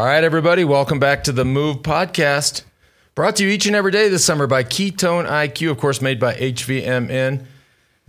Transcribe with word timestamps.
All 0.00 0.06
right, 0.06 0.24
everybody, 0.24 0.64
welcome 0.64 0.98
back 0.98 1.24
to 1.24 1.32
the 1.32 1.44
Move 1.44 1.82
Podcast. 1.82 2.62
Brought 3.14 3.36
to 3.36 3.44
you 3.44 3.50
each 3.50 3.66
and 3.66 3.76
every 3.76 3.92
day 3.92 4.08
this 4.08 4.24
summer 4.24 4.46
by 4.46 4.64
Ketone 4.64 5.28
IQ, 5.28 5.72
of 5.72 5.76
course, 5.76 6.00
made 6.00 6.18
by 6.18 6.32
HVMN. 6.36 7.44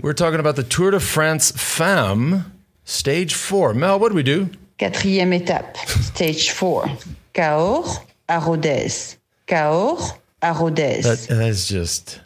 We're 0.02 0.14
talking 0.14 0.40
about 0.40 0.56
the 0.56 0.64
Tour 0.64 0.92
de 0.92 1.02
France 1.02 1.52
Femme, 1.52 2.54
stage 2.86 3.34
four. 3.34 3.74
Mel, 3.74 4.00
what 4.00 4.08
do 4.08 4.16
we 4.16 4.24
do? 4.24 4.50
Quatrième 4.80 5.34
étape, 5.34 5.76
stage 5.76 6.52
four. 6.52 6.90
Cahors 7.34 8.00
à 8.30 8.40
Rodez. 8.42 9.18
Cahors 9.46 10.18
à 10.42 10.58
Rodez. 10.58 11.02
That, 11.04 11.28
that 11.28 11.46
is 11.46 11.68
just. 11.68 12.22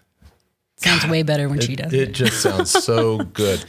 Sounds 0.86 1.08
way 1.08 1.24
better 1.24 1.50
when 1.50 1.60
she 1.60 1.74
It, 1.74 1.78
does 1.78 1.94
it 1.94 2.10
it. 2.10 2.12
just 2.14 2.42
sounds 2.42 2.72
so 2.72 3.18
good. 3.34 3.60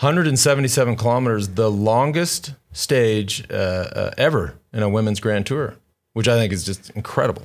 177 0.00 0.96
kilometers, 0.96 1.48
the 1.48 1.70
longest 1.70 2.54
stage 2.72 3.44
uh, 3.50 3.54
uh, 3.54 4.10
ever 4.18 4.54
in 4.72 4.82
a 4.82 4.88
women's 4.88 5.20
Grand 5.20 5.46
Tour, 5.46 5.76
which 6.14 6.28
I 6.28 6.36
think 6.36 6.52
is 6.52 6.64
just 6.64 6.90
incredible. 6.90 7.42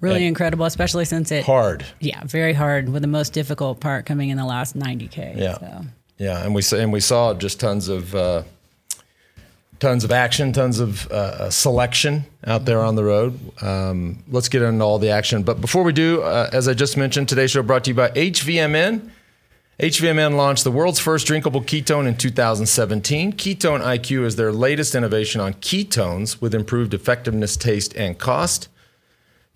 Really 0.00 0.26
incredible, 0.26 0.66
especially 0.66 1.04
since 1.06 1.30
it. 1.32 1.44
Hard. 1.44 1.84
Yeah, 2.00 2.22
very 2.24 2.52
hard 2.52 2.88
with 2.90 3.02
the 3.02 3.08
most 3.08 3.32
difficult 3.32 3.80
part 3.80 4.04
coming 4.04 4.28
in 4.28 4.36
the 4.36 4.44
last 4.44 4.76
90K. 4.78 5.36
Yeah. 5.38 5.58
So. 5.58 5.80
Yeah, 6.18 6.44
and 6.44 6.54
we 6.54 6.62
saw, 6.62 6.76
and 6.76 6.92
we 6.92 7.00
saw 7.00 7.32
just 7.34 7.58
tons 7.58 7.88
of 7.88 8.14
uh, 8.14 8.42
tons 9.84 10.02
of 10.02 10.10
action, 10.10 10.50
tons 10.50 10.80
of 10.80 11.06
uh, 11.12 11.14
uh, 11.14 11.50
selection 11.50 12.24
out 12.46 12.64
there 12.64 12.82
on 12.82 12.94
the 12.94 13.04
road. 13.04 13.38
Um, 13.62 14.24
let's 14.28 14.48
get 14.48 14.62
into 14.62 14.82
all 14.82 14.98
the 14.98 15.10
action. 15.10 15.42
But 15.42 15.60
before 15.60 15.82
we 15.82 15.92
do, 15.92 16.22
uh, 16.22 16.48
as 16.54 16.68
I 16.68 16.72
just 16.72 16.96
mentioned, 16.96 17.28
today's 17.28 17.50
show 17.50 17.62
brought 17.62 17.84
to 17.84 17.90
you 17.90 17.94
by 17.94 18.08
HVMN. 18.08 19.10
HVMN 19.78 20.36
launched 20.36 20.64
the 20.64 20.70
world's 20.70 21.00
first 21.00 21.26
drinkable 21.26 21.60
ketone 21.60 22.06
in 22.06 22.16
2017. 22.16 23.34
Ketone 23.34 23.82
IQ 23.82 24.24
is 24.24 24.36
their 24.36 24.52
latest 24.52 24.94
innovation 24.94 25.42
on 25.42 25.52
ketones 25.54 26.40
with 26.40 26.54
improved 26.54 26.94
effectiveness, 26.94 27.54
taste, 27.54 27.94
and 27.94 28.18
cost. 28.18 28.68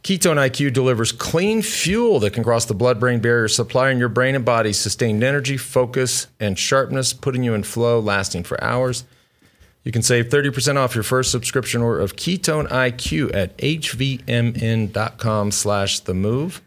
Ketone 0.02 0.36
IQ 0.36 0.74
delivers 0.74 1.10
clean 1.10 1.62
fuel 1.62 2.20
that 2.20 2.34
can 2.34 2.44
cross 2.44 2.66
the 2.66 2.74
blood 2.74 3.00
brain 3.00 3.20
barrier, 3.20 3.48
supplying 3.48 3.98
your 3.98 4.10
brain 4.10 4.34
and 4.34 4.44
body 4.44 4.74
sustained 4.74 5.24
energy, 5.24 5.56
focus, 5.56 6.26
and 6.38 6.58
sharpness, 6.58 7.14
putting 7.14 7.42
you 7.44 7.54
in 7.54 7.62
flow, 7.62 7.98
lasting 7.98 8.42
for 8.42 8.62
hours. 8.62 9.04
You 9.88 9.92
can 9.92 10.02
save 10.02 10.28
30% 10.28 10.76
off 10.76 10.94
your 10.94 11.02
first 11.02 11.30
subscription 11.30 11.80
order 11.80 12.00
of 12.00 12.14
Ketone 12.14 12.68
IQ 12.68 13.34
at 13.34 13.56
hvmn.com 13.56 15.50
slash 15.50 16.00
the 16.00 16.12
move. 16.12 16.60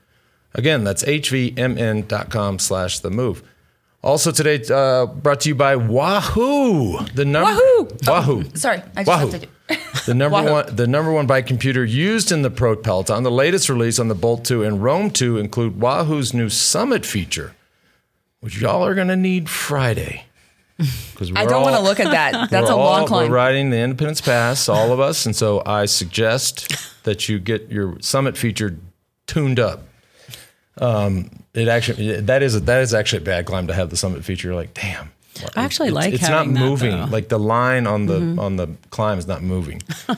Again, 0.55 0.83
that's 0.83 1.03
hvmn.com 1.03 2.57
slash 2.57 2.97
the 2.97 3.11
move. 3.11 3.43
Also 4.01 4.31
today, 4.31 4.63
uh, 4.73 5.05
brought 5.05 5.41
to 5.41 5.49
you 5.49 5.53
by 5.53 5.75
Wahoo, 5.75 7.05
the 7.13 7.23
number 7.23 7.51
Wahoo! 7.51 7.89
Wahoo. 8.07 8.43
Sorry, 8.55 8.81
I 8.95 9.03
just 9.03 9.07
Wahoo. 9.07 9.29
have 9.29 9.39
to 9.39 9.45
do. 9.45 10.01
The 10.07 10.15
number 10.15 10.41
Wahoo. 10.41 10.51
one, 10.53 10.75
the 10.75 10.87
number 10.87 11.11
one 11.11 11.27
bike 11.27 11.45
computer 11.45 11.85
used 11.85 12.31
in 12.31 12.41
the 12.41 12.49
Pro 12.49 12.75
Peloton. 12.75 13.21
The 13.21 13.29
latest 13.29 13.69
release 13.69 13.99
on 13.99 14.07
the 14.07 14.15
Bolt 14.15 14.45
2 14.45 14.63
and 14.63 14.81
Roam 14.81 15.11
2 15.11 15.37
include 15.37 15.79
Wahoo's 15.79 16.33
new 16.33 16.49
Summit 16.49 17.05
feature, 17.05 17.53
which 18.39 18.59
y'all 18.59 18.83
are 18.83 18.95
going 18.95 19.09
to 19.09 19.15
need 19.15 19.47
Friday. 19.47 20.25
Because 21.11 21.31
I 21.35 21.45
don't 21.45 21.63
want 21.63 21.75
to 21.75 21.81
look 21.81 21.99
at 21.99 22.11
that. 22.11 22.49
That's 22.49 22.69
a 22.69 22.75
long 22.75 23.07
climb. 23.07 23.29
We're 23.29 23.35
riding 23.35 23.69
the 23.69 23.77
Independence 23.77 24.21
Pass, 24.21 24.67
all 24.69 24.91
of 24.91 24.99
us, 24.99 25.25
and 25.25 25.35
so 25.35 25.61
I 25.65 25.85
suggest 25.85 27.03
that 27.03 27.29
you 27.29 27.39
get 27.39 27.69
your 27.69 27.97
Summit 28.01 28.37
feature 28.37 28.77
tuned 29.27 29.59
up. 29.59 29.83
Um, 30.77 31.29
it 31.53 31.67
actually 31.67 32.21
that 32.21 32.41
is 32.41 32.55
a, 32.55 32.59
that 32.61 32.81
is 32.81 32.93
actually 32.93 33.21
a 33.21 33.25
bad 33.25 33.45
climb 33.45 33.67
to 33.67 33.73
have 33.73 33.89
the 33.89 33.97
Summit 33.97 34.23
feature. 34.23 34.49
You're 34.49 34.55
like, 34.55 34.73
damn. 34.73 35.11
I 35.55 35.63
actually 35.63 35.89
It's- 35.89 36.05
like 36.05 36.13
it's 36.13 36.29
not 36.29 36.47
moving. 36.47 36.91
though. 36.91 37.05
Like 37.05 37.27
the 37.29 37.39
line 37.39 37.87
on 37.87 38.05
the 38.05 38.35
on 38.41 38.55
the 38.57 38.67
climb 38.89 39.17
is 39.17 39.27
not 39.27 39.41
moving. 39.43 39.81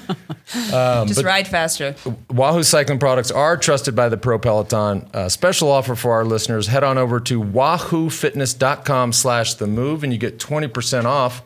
Just 0.47 1.23
ride 1.23 1.47
faster. 1.47 1.95
Wahoo 2.29 2.63
cycling 2.63 2.99
products 2.99 3.31
are 3.31 3.55
trusted 3.57 3.95
by 3.95 4.09
the 4.09 4.17
Pro 4.17 4.37
Peloton. 4.39 5.07
Uh, 5.13 5.29
special 5.29 5.71
offer 5.71 5.95
for 5.95 6.11
our 6.13 6.25
listeners: 6.25 6.67
head 6.67 6.83
on 6.83 6.97
over 6.97 7.19
to 7.21 7.41
wahoofitness.com/slash 7.41 9.53
the 9.55 9.67
move, 9.67 10.03
and 10.03 10.11
you 10.13 10.19
get 10.19 10.39
twenty 10.39 10.67
percent 10.67 11.07
off 11.07 11.41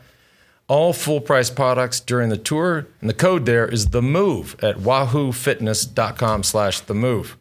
all 0.68 0.92
full 0.94 1.22
price 1.22 1.50
products 1.50 2.00
during 2.02 2.30
the 2.30 2.38
tour. 2.38 2.88
And 3.02 3.10
the 3.10 3.14
code 3.14 3.46
there 3.46 3.68
is 3.68 3.88
the 3.88 4.02
move 4.02 4.56
at 4.62 4.78
wahoofitness.com/slash 4.78 6.82
the 6.82 6.94
move. 6.94 7.38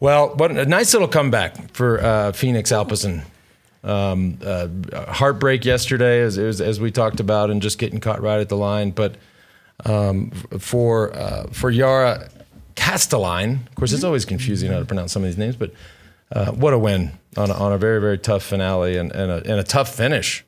Well, 0.00 0.34
what 0.34 0.50
a 0.50 0.64
nice 0.66 0.92
little 0.92 1.08
comeback 1.08 1.72
for 1.74 2.02
uh, 2.02 2.32
Fenix 2.32 2.72
Alpecin. 2.72 3.22
Um, 3.84 4.38
uh, 4.42 4.68
heartbreak 5.12 5.66
yesterday, 5.66 6.22
as, 6.22 6.38
as 6.38 6.60
as 6.62 6.80
we 6.80 6.90
talked 6.90 7.20
about, 7.20 7.50
and 7.50 7.60
just 7.60 7.78
getting 7.78 8.00
caught 8.00 8.22
right 8.22 8.40
at 8.40 8.48
the 8.48 8.56
line, 8.56 8.90
but 8.92 9.16
um, 9.84 10.30
for 10.58 11.14
uh, 11.14 11.48
for 11.52 11.70
Yara 11.70 12.30
Kastelijn. 12.76 13.66
Of 13.68 13.74
course, 13.74 13.92
it's 13.92 14.04
always 14.04 14.24
confusing 14.24 14.72
how 14.72 14.78
to 14.78 14.86
pronounce 14.86 15.12
some 15.12 15.22
of 15.22 15.28
these 15.28 15.36
names, 15.36 15.56
but 15.56 15.72
uh, 16.32 16.52
what 16.52 16.72
a 16.72 16.78
win 16.78 17.12
on 17.36 17.50
a, 17.50 17.54
on 17.54 17.72
a 17.72 17.78
very 17.78 18.00
very 18.00 18.16
tough 18.18 18.42
finale 18.42 18.96
and, 18.96 19.12
and, 19.12 19.30
a, 19.30 19.36
and 19.50 19.60
a 19.60 19.64
tough 19.64 19.94
finish, 19.94 20.44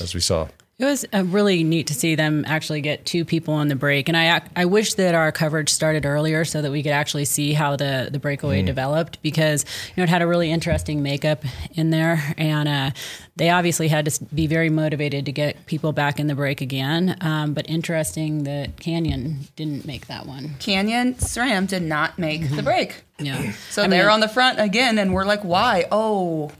as 0.00 0.14
we 0.14 0.20
saw. 0.20 0.46
It 0.80 0.86
was 0.86 1.04
uh, 1.12 1.24
really 1.24 1.62
neat 1.62 1.88
to 1.88 1.94
see 1.94 2.14
them 2.14 2.42
actually 2.48 2.80
get 2.80 3.04
two 3.04 3.26
people 3.26 3.52
on 3.52 3.68
the 3.68 3.76
break, 3.76 4.08
and 4.08 4.16
I 4.16 4.40
I 4.56 4.64
wish 4.64 4.94
that 4.94 5.14
our 5.14 5.30
coverage 5.30 5.68
started 5.68 6.06
earlier 6.06 6.46
so 6.46 6.62
that 6.62 6.70
we 6.72 6.82
could 6.82 6.92
actually 6.92 7.26
see 7.26 7.52
how 7.52 7.76
the 7.76 8.08
the 8.10 8.18
breakaway 8.18 8.62
developed 8.62 9.20
because 9.20 9.66
you 9.88 9.92
know 9.98 10.04
it 10.04 10.08
had 10.08 10.22
a 10.22 10.26
really 10.26 10.50
interesting 10.50 11.02
makeup 11.02 11.44
in 11.72 11.90
there, 11.90 12.34
and 12.38 12.66
uh, 12.66 12.90
they 13.36 13.50
obviously 13.50 13.88
had 13.88 14.06
to 14.06 14.24
be 14.34 14.46
very 14.46 14.70
motivated 14.70 15.26
to 15.26 15.32
get 15.32 15.66
people 15.66 15.92
back 15.92 16.18
in 16.18 16.28
the 16.28 16.34
break 16.34 16.62
again. 16.62 17.14
Um, 17.20 17.52
but 17.52 17.68
interesting 17.68 18.44
that 18.44 18.78
Canyon 18.80 19.40
didn't 19.56 19.84
make 19.84 20.06
that 20.06 20.24
one. 20.24 20.54
Canyon 20.60 21.12
SRAM 21.16 21.66
did 21.68 21.82
not 21.82 22.18
make 22.18 22.48
the 22.56 22.62
break. 22.62 23.02
Yeah, 23.18 23.52
So 23.68 23.82
I 23.82 23.86
they're 23.88 24.04
mean- 24.04 24.12
on 24.14 24.20
the 24.20 24.28
front 24.28 24.58
again, 24.58 24.98
and 24.98 25.12
we're 25.12 25.26
like, 25.26 25.44
why? 25.44 25.84
Oh, 25.92 26.50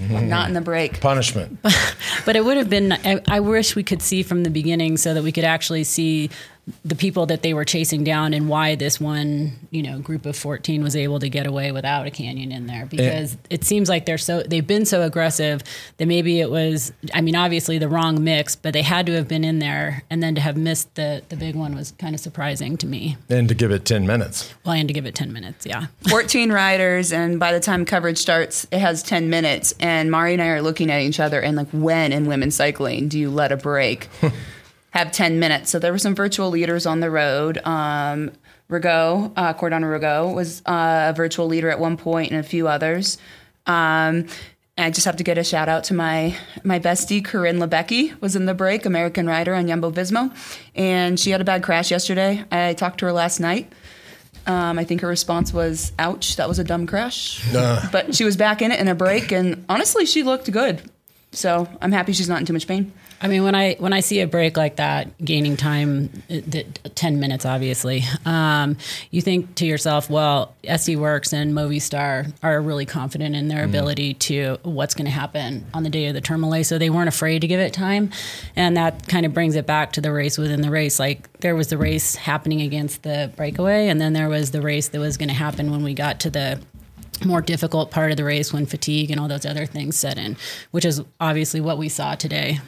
Mm-hmm. 0.00 0.28
not 0.28 0.48
in 0.48 0.54
the 0.54 0.60
break. 0.60 1.00
Punishment. 1.00 1.58
But 2.24 2.36
it 2.36 2.44
would 2.44 2.56
have 2.56 2.70
been, 2.70 2.92
I, 2.92 3.20
I 3.28 3.40
wish 3.40 3.76
we 3.76 3.82
could 3.82 4.00
see 4.00 4.22
from 4.22 4.44
the 4.44 4.50
beginning 4.50 4.96
so 4.96 5.12
that 5.12 5.22
we 5.22 5.30
could 5.30 5.44
actually 5.44 5.84
see 5.84 6.30
the 6.84 6.94
people 6.94 7.26
that 7.26 7.42
they 7.42 7.52
were 7.52 7.64
chasing 7.64 8.04
down 8.04 8.32
and 8.32 8.48
why 8.48 8.74
this 8.74 8.98
one, 8.98 9.52
you 9.70 9.82
know, 9.82 9.98
group 9.98 10.24
of 10.24 10.36
14 10.36 10.82
was 10.82 10.96
able 10.96 11.18
to 11.20 11.28
get 11.28 11.46
away 11.46 11.72
without 11.72 12.06
a 12.06 12.10
canyon 12.10 12.52
in 12.52 12.66
there 12.66 12.86
because 12.86 13.36
it 13.50 13.64
seems 13.64 13.88
like 13.88 14.06
they're 14.06 14.16
so, 14.16 14.42
they've 14.42 14.66
been 14.66 14.86
so 14.86 15.02
aggressive 15.02 15.62
that 15.98 16.06
maybe 16.06 16.40
it 16.40 16.50
was, 16.50 16.92
I 17.12 17.20
mean, 17.20 17.36
obviously 17.36 17.76
the 17.78 17.88
wrong 17.88 18.24
mix, 18.24 18.56
but 18.56 18.72
they 18.72 18.82
had 18.82 19.04
to 19.06 19.12
have 19.12 19.28
been 19.28 19.44
in 19.44 19.58
there. 19.58 20.04
And 20.08 20.22
then 20.22 20.34
to 20.36 20.40
have 20.40 20.56
missed 20.56 20.94
the, 20.94 21.22
the 21.28 21.36
big 21.36 21.54
one 21.54 21.74
was 21.74 21.92
kind 21.92 22.14
of 22.14 22.20
surprising 22.20 22.76
to 22.78 22.86
me. 22.86 23.16
and 23.28 23.48
to 23.48 23.54
give 23.54 23.70
it 23.70 23.84
10 23.84 24.06
minutes. 24.06 24.52
Well, 24.64 24.74
and 24.74 24.88
to 24.88 24.94
give 24.94 25.04
it 25.04 25.14
10 25.14 25.32
minutes. 25.32 25.66
Yeah. 25.66 25.86
14 26.08 26.50
riders, 26.50 27.12
and 27.12 27.38
by 27.38 27.52
the 27.52 27.60
time 27.60 27.84
coverage 27.84 28.18
starts, 28.18 28.66
it 28.70 28.78
has 28.78 29.02
10 29.02 29.28
minutes. 29.28 29.74
And 29.80 30.10
Mari 30.10 30.32
and 30.32 30.42
I 30.42 30.48
are 30.48 30.62
looking 30.62 30.90
at 30.90 31.02
each 31.02 31.20
other, 31.20 31.40
and 31.40 31.56
like, 31.56 31.68
when 31.70 32.12
in 32.12 32.26
women's 32.26 32.56
cycling 32.56 33.08
do 33.08 33.18
you 33.18 33.30
let 33.30 33.52
a 33.52 33.56
break? 33.56 34.08
have 34.94 35.10
10 35.10 35.40
minutes. 35.40 35.70
So 35.70 35.78
there 35.78 35.92
were 35.92 35.98
some 35.98 36.14
virtual 36.14 36.50
leaders 36.50 36.86
on 36.86 37.00
the 37.00 37.10
road. 37.10 37.58
Um, 37.64 38.30
Ragot, 38.70 39.32
uh, 39.36 39.52
Cordon 39.52 39.82
Ragot 39.82 40.34
was 40.34 40.62
uh, 40.64 41.10
a 41.10 41.12
virtual 41.14 41.46
leader 41.46 41.68
at 41.68 41.80
one 41.80 41.96
point, 41.96 42.30
and 42.30 42.40
a 42.40 42.44
few 42.44 42.68
others. 42.68 43.18
Um, 43.66 44.26
I 44.78 44.90
just 44.90 45.04
have 45.04 45.16
to 45.16 45.24
get 45.24 45.36
a 45.36 45.44
shout 45.44 45.68
out 45.68 45.84
to 45.84 45.94
my 45.94 46.36
my 46.64 46.80
bestie 46.80 47.24
Coryn 47.24 47.58
Labecki 47.58 48.20
was 48.20 48.34
in 48.34 48.46
the 48.46 48.54
break, 48.54 48.86
American 48.86 49.26
rider 49.26 49.54
on 49.54 49.68
Jumbo 49.68 49.90
Visma, 49.90 50.34
and 50.74 51.18
she 51.18 51.30
had 51.30 51.40
a 51.40 51.44
bad 51.44 51.62
crash 51.62 51.90
yesterday. 51.90 52.44
I 52.50 52.74
talked 52.74 52.98
to 53.00 53.06
her 53.06 53.12
last 53.12 53.38
night. 53.38 53.72
Um, 54.46 54.78
I 54.78 54.84
think 54.84 55.00
her 55.02 55.08
response 55.08 55.52
was, 55.52 55.92
"Ouch, 55.98 56.36
that 56.36 56.48
was 56.48 56.58
a 56.58 56.64
dumb 56.64 56.86
crash." 56.86 57.40
But 57.92 58.14
she 58.16 58.24
was 58.24 58.36
back 58.36 58.62
in 58.62 58.72
it 58.72 58.80
in 58.80 58.88
a 58.88 58.94
break, 58.94 59.30
and 59.30 59.64
honestly, 59.68 60.06
she 60.06 60.22
looked 60.24 60.50
good. 60.50 60.82
So 61.30 61.68
I'm 61.80 61.92
happy 61.92 62.12
she's 62.12 62.28
not 62.28 62.40
in 62.40 62.46
too 62.46 62.52
much 62.52 62.66
pain. 62.66 62.92
I 63.24 63.26
mean, 63.26 63.42
when 63.42 63.54
I 63.54 63.74
when 63.78 63.94
I 63.94 64.00
see 64.00 64.20
a 64.20 64.26
break 64.26 64.58
like 64.58 64.76
that, 64.76 65.16
gaining 65.24 65.56
time, 65.56 66.10
it- 66.28 66.78
ten 66.94 67.18
minutes, 67.18 67.46
obviously, 67.46 68.04
um, 68.26 68.76
you 69.10 69.22
think 69.22 69.54
to 69.54 69.64
yourself, 69.64 70.10
well, 70.10 70.54
SD 70.62 70.98
Worx 70.98 71.32
and 71.32 71.54
Movistar 71.54 72.30
are 72.42 72.60
really 72.60 72.84
confident 72.84 73.34
in 73.34 73.48
their 73.48 73.64
ability 73.64 74.12
to 74.14 74.58
what's 74.62 74.94
going 74.94 75.06
to 75.06 75.10
happen 75.10 75.64
on 75.72 75.84
the 75.84 75.88
day 75.88 76.04
of 76.08 76.12
the 76.14 76.20
Tourmalet, 76.20 76.66
so 76.66 76.76
they 76.76 76.90
weren't 76.90 77.08
afraid 77.08 77.40
to 77.40 77.46
give 77.46 77.60
it 77.60 77.72
time, 77.72 78.10
and 78.56 78.76
that 78.76 79.08
kind 79.08 79.24
of 79.24 79.32
brings 79.32 79.56
it 79.56 79.64
back 79.66 79.92
to 79.92 80.02
the 80.02 80.12
race 80.12 80.36
within 80.36 80.60
the 80.60 80.70
race. 80.70 80.98
Like 80.98 81.32
there 81.40 81.56
was 81.56 81.68
the 81.68 81.78
race 81.78 82.16
happening 82.16 82.60
against 82.60 83.04
the 83.04 83.32
breakaway, 83.36 83.88
and 83.88 84.02
then 84.02 84.12
there 84.12 84.28
was 84.28 84.50
the 84.50 84.60
race 84.60 84.88
that 84.88 84.98
was 85.00 85.16
going 85.16 85.30
to 85.30 85.34
happen 85.34 85.70
when 85.70 85.82
we 85.82 85.94
got 85.94 86.20
to 86.20 86.30
the 86.30 86.60
more 87.24 87.40
difficult 87.40 87.90
part 87.90 88.10
of 88.10 88.18
the 88.18 88.24
race 88.24 88.52
when 88.52 88.66
fatigue 88.66 89.10
and 89.10 89.18
all 89.18 89.28
those 89.28 89.46
other 89.46 89.64
things 89.64 89.96
set 89.96 90.18
in, 90.18 90.36
which 90.72 90.84
is 90.84 91.00
obviously 91.20 91.62
what 91.62 91.78
we 91.78 91.88
saw 91.88 92.14
today. 92.14 92.60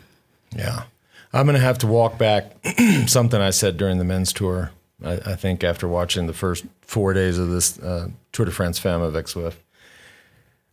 Yeah. 0.55 0.85
I'm 1.33 1.47
going 1.47 1.55
to 1.55 1.61
have 1.61 1.79
to 1.79 1.87
walk 1.87 2.19
back 2.19 2.53
something 3.07 3.41
I 3.41 3.51
said 3.51 3.77
during 3.77 3.99
the 3.99 4.05
men's 4.05 4.33
tour. 4.33 4.71
I, 5.05 5.13
I 5.13 5.35
think 5.37 5.65
after 5.65 5.87
watching 5.87 6.27
the 6.27 6.33
first 6.33 6.65
four 6.81 7.13
days 7.13 7.39
of 7.39 7.51
this 7.51 7.79
uh, 7.79 8.09
Tour 8.33 8.47
de 8.47 8.53
France 8.53 8.79
Femme 8.79 9.03
avec 9.03 9.27
Zwift. 9.27 9.57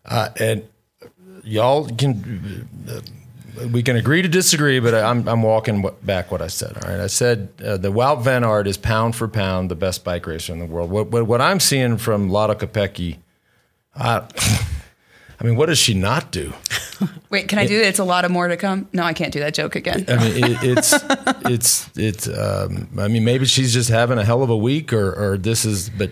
Uh, 0.06 0.30
and 0.40 0.68
y'all 1.44 1.88
can 1.88 2.68
uh, 2.90 3.00
we 3.72 3.84
can 3.84 3.96
agree 3.96 4.22
to 4.22 4.28
disagree, 4.28 4.80
but 4.80 4.94
I'm, 4.96 5.28
I'm 5.28 5.44
walking 5.44 5.88
back 6.02 6.32
what 6.32 6.42
I 6.42 6.48
said. 6.48 6.76
All 6.78 6.90
right. 6.90 7.00
I 7.00 7.08
said 7.08 7.50
uh, 7.64 7.78
the 7.78 7.92
Wout 7.92 8.24
Van 8.24 8.44
Aert 8.44 8.68
is 8.68 8.78
pound 8.78 9.16
for 9.16 9.28
pound 9.28 9.70
the 9.70 9.76
best 9.76 10.04
bike 10.04 10.26
racer 10.26 10.54
in 10.54 10.60
the 10.60 10.66
world. 10.66 10.90
What, 10.90 11.08
what, 11.08 11.28
what 11.28 11.42
I'm 11.42 11.60
seeing 11.60 11.98
from 11.98 12.30
Lotte 12.30 12.60
Kopecky, 12.60 13.18
I, 13.96 14.24
I 15.40 15.44
mean, 15.44 15.56
what 15.56 15.68
does 15.68 15.78
she 15.78 15.94
not 15.94 16.32
do? 16.32 16.54
Wait, 17.30 17.48
can 17.48 17.60
I 17.60 17.66
do 17.66 17.80
it? 17.80 17.88
It's 17.88 18.00
a 18.00 18.04
lot 18.04 18.26
of 18.26 18.32
more 18.32 18.48
to 18.48 18.58
come. 18.58 18.88
No, 18.94 19.04
I 19.04 19.14
can't 19.14 19.34
do 19.34 19.40
that 19.40 19.54
joke 19.54 19.76
again. 19.76 20.06
I 20.08 20.18
mean, 20.18 20.44
it, 20.44 20.58
it's 20.64 20.94
it's 21.46 21.90
it's. 21.98 22.28
Um, 22.28 22.90
I 23.00 23.08
mean, 23.08 23.24
maybe 23.24 23.46
she's 23.46 23.74
just 23.74 23.90
having 23.90 24.18
a 24.18 24.26
hell 24.26 24.44
of 24.44 24.50
a 24.50 24.58
week, 24.58 24.94
or 24.94 25.14
or 25.14 25.38
this 25.38 25.66
is, 25.66 25.90
but 25.90 26.12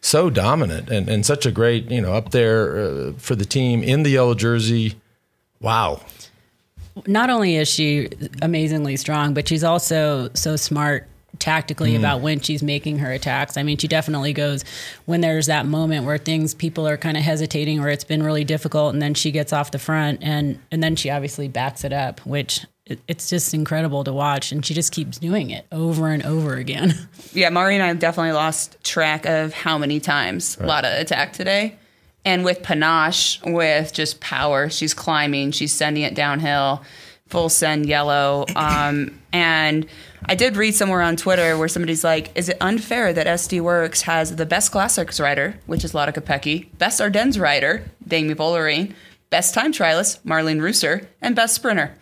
so 0.00 0.30
dominant 0.30 0.88
and 0.90 1.08
and 1.08 1.26
such 1.26 1.46
a 1.46 1.50
great, 1.50 1.90
you 1.90 2.00
know, 2.00 2.12
up 2.12 2.30
there 2.30 2.78
uh, 2.78 3.12
for 3.18 3.34
the 3.34 3.44
team 3.44 3.82
in 3.82 4.02
the 4.02 4.10
yellow 4.10 4.34
jersey. 4.34 4.94
Wow. 5.60 6.00
Not 7.06 7.28
only 7.28 7.56
is 7.56 7.68
she 7.68 8.08
amazingly 8.40 8.96
strong, 8.96 9.34
but 9.34 9.46
she's 9.48 9.64
also 9.64 10.30
so 10.32 10.56
smart 10.56 11.06
tactically 11.38 11.92
mm. 11.92 11.98
about 11.98 12.20
when 12.20 12.40
she's 12.40 12.62
making 12.62 12.98
her 12.98 13.12
attacks. 13.12 13.56
I 13.56 13.62
mean, 13.62 13.78
she 13.78 13.88
definitely 13.88 14.32
goes 14.32 14.64
when 15.04 15.20
there's 15.20 15.46
that 15.46 15.66
moment 15.66 16.06
where 16.06 16.18
things 16.18 16.54
people 16.54 16.86
are 16.86 16.96
kind 16.96 17.16
of 17.16 17.22
hesitating 17.22 17.80
or 17.80 17.88
it's 17.88 18.04
been 18.04 18.22
really 18.22 18.44
difficult 18.44 18.92
and 18.92 19.02
then 19.02 19.14
she 19.14 19.30
gets 19.30 19.52
off 19.52 19.70
the 19.70 19.78
front 19.78 20.22
and 20.22 20.58
and 20.70 20.82
then 20.82 20.96
she 20.96 21.10
obviously 21.10 21.48
backs 21.48 21.84
it 21.84 21.92
up, 21.92 22.20
which 22.26 22.66
it's 23.08 23.28
just 23.28 23.52
incredible 23.52 24.04
to 24.04 24.12
watch 24.12 24.52
and 24.52 24.64
she 24.64 24.72
just 24.72 24.92
keeps 24.92 25.18
doing 25.18 25.50
it 25.50 25.66
over 25.72 26.08
and 26.08 26.24
over 26.24 26.54
again. 26.54 26.94
Yeah, 27.32 27.50
Mari 27.50 27.74
and 27.74 27.82
I 27.82 27.88
have 27.88 27.98
definitely 27.98 28.32
lost 28.32 28.82
track 28.82 29.26
of 29.26 29.52
how 29.52 29.76
many 29.76 30.00
times 30.00 30.56
right. 30.58 30.66
Lotte 30.66 30.86
attacked 30.86 31.34
today. 31.34 31.76
And 32.24 32.44
with 32.46 32.62
panache, 32.62 33.40
with 33.44 33.92
just 33.92 34.20
power, 34.20 34.70
she's 34.70 34.94
climbing, 34.94 35.50
she's 35.50 35.72
sending 35.72 36.02
it 36.02 36.14
downhill, 36.14 36.82
full 37.28 37.48
send 37.50 37.86
yellow. 37.86 38.46
Um, 38.56 39.20
and 39.36 39.86
I 40.24 40.34
did 40.34 40.56
read 40.56 40.74
somewhere 40.74 41.02
on 41.02 41.16
Twitter 41.16 41.58
where 41.58 41.68
somebody's 41.68 42.02
like, 42.02 42.30
"Is 42.34 42.48
it 42.48 42.56
unfair 42.58 43.12
that 43.12 43.26
SD 43.26 43.60
Worx 43.60 44.00
has 44.02 44.36
the 44.36 44.46
best 44.46 44.72
classics 44.72 45.20
rider, 45.20 45.58
which 45.66 45.84
is 45.84 45.92
Lotte 45.92 46.14
Kopecky, 46.14 46.68
best 46.78 47.02
Ardennes 47.02 47.38
rider, 47.38 47.82
Demi 48.08 48.34
Vollering, 48.34 48.94
best 49.28 49.52
time 49.52 49.72
trialist, 49.72 50.20
Marlen 50.24 50.60
Reusser, 50.60 51.06
and 51.20 51.36
best 51.36 51.54
sprinter, 51.54 51.92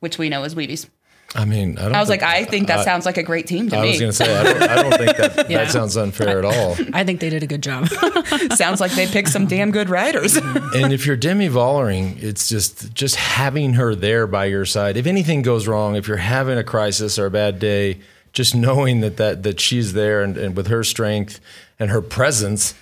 which 0.00 0.16
we 0.16 0.30
know 0.30 0.42
is 0.44 0.54
Wiebes." 0.54 0.88
I 1.36 1.44
mean, 1.44 1.78
I, 1.78 1.82
don't 1.82 1.92
know 1.92 1.98
I 1.98 2.00
was 2.00 2.08
think, 2.08 2.22
like, 2.22 2.30
I 2.30 2.44
think 2.44 2.68
that 2.68 2.80
I, 2.80 2.84
sounds 2.84 3.04
like 3.04 3.16
a 3.16 3.22
great 3.22 3.48
team 3.48 3.68
to 3.70 3.76
I 3.76 3.82
me. 3.82 3.88
I 3.88 3.90
was 3.90 4.00
going 4.00 4.12
to 4.12 4.16
say, 4.16 4.34
I 4.34 4.42
don't, 4.44 4.62
I 4.62 4.82
don't, 4.82 4.96
think 4.96 5.16
that 5.16 5.36
yeah. 5.50 5.64
that 5.64 5.72
sounds 5.72 5.96
unfair 5.96 6.38
at 6.38 6.44
all. 6.44 6.76
I 6.92 7.02
think 7.02 7.18
they 7.18 7.28
did 7.28 7.42
a 7.42 7.46
good 7.46 7.62
job. 7.62 7.88
sounds 8.54 8.80
like 8.80 8.92
they 8.92 9.06
picked 9.06 9.30
some 9.30 9.46
damn 9.46 9.72
good 9.72 9.88
riders. 9.88 10.36
and 10.36 10.92
if 10.92 11.06
you're 11.06 11.16
Demi 11.16 11.48
Vollering, 11.48 12.22
it's 12.22 12.48
just 12.48 12.94
just 12.94 13.16
having 13.16 13.74
her 13.74 13.96
there 13.96 14.28
by 14.28 14.44
your 14.44 14.64
side. 14.64 14.96
If 14.96 15.06
anything 15.06 15.42
goes 15.42 15.66
wrong, 15.66 15.96
if 15.96 16.06
you're 16.06 16.18
having 16.18 16.56
a 16.56 16.64
crisis 16.64 17.18
or 17.18 17.26
a 17.26 17.30
bad 17.30 17.58
day, 17.58 17.98
just 18.32 18.54
knowing 18.54 19.00
that 19.00 19.16
that 19.16 19.42
that 19.42 19.58
she's 19.58 19.92
there 19.92 20.22
and, 20.22 20.36
and 20.36 20.56
with 20.56 20.68
her 20.68 20.84
strength 20.84 21.40
and 21.80 21.90
her 21.90 22.00
presence 22.00 22.74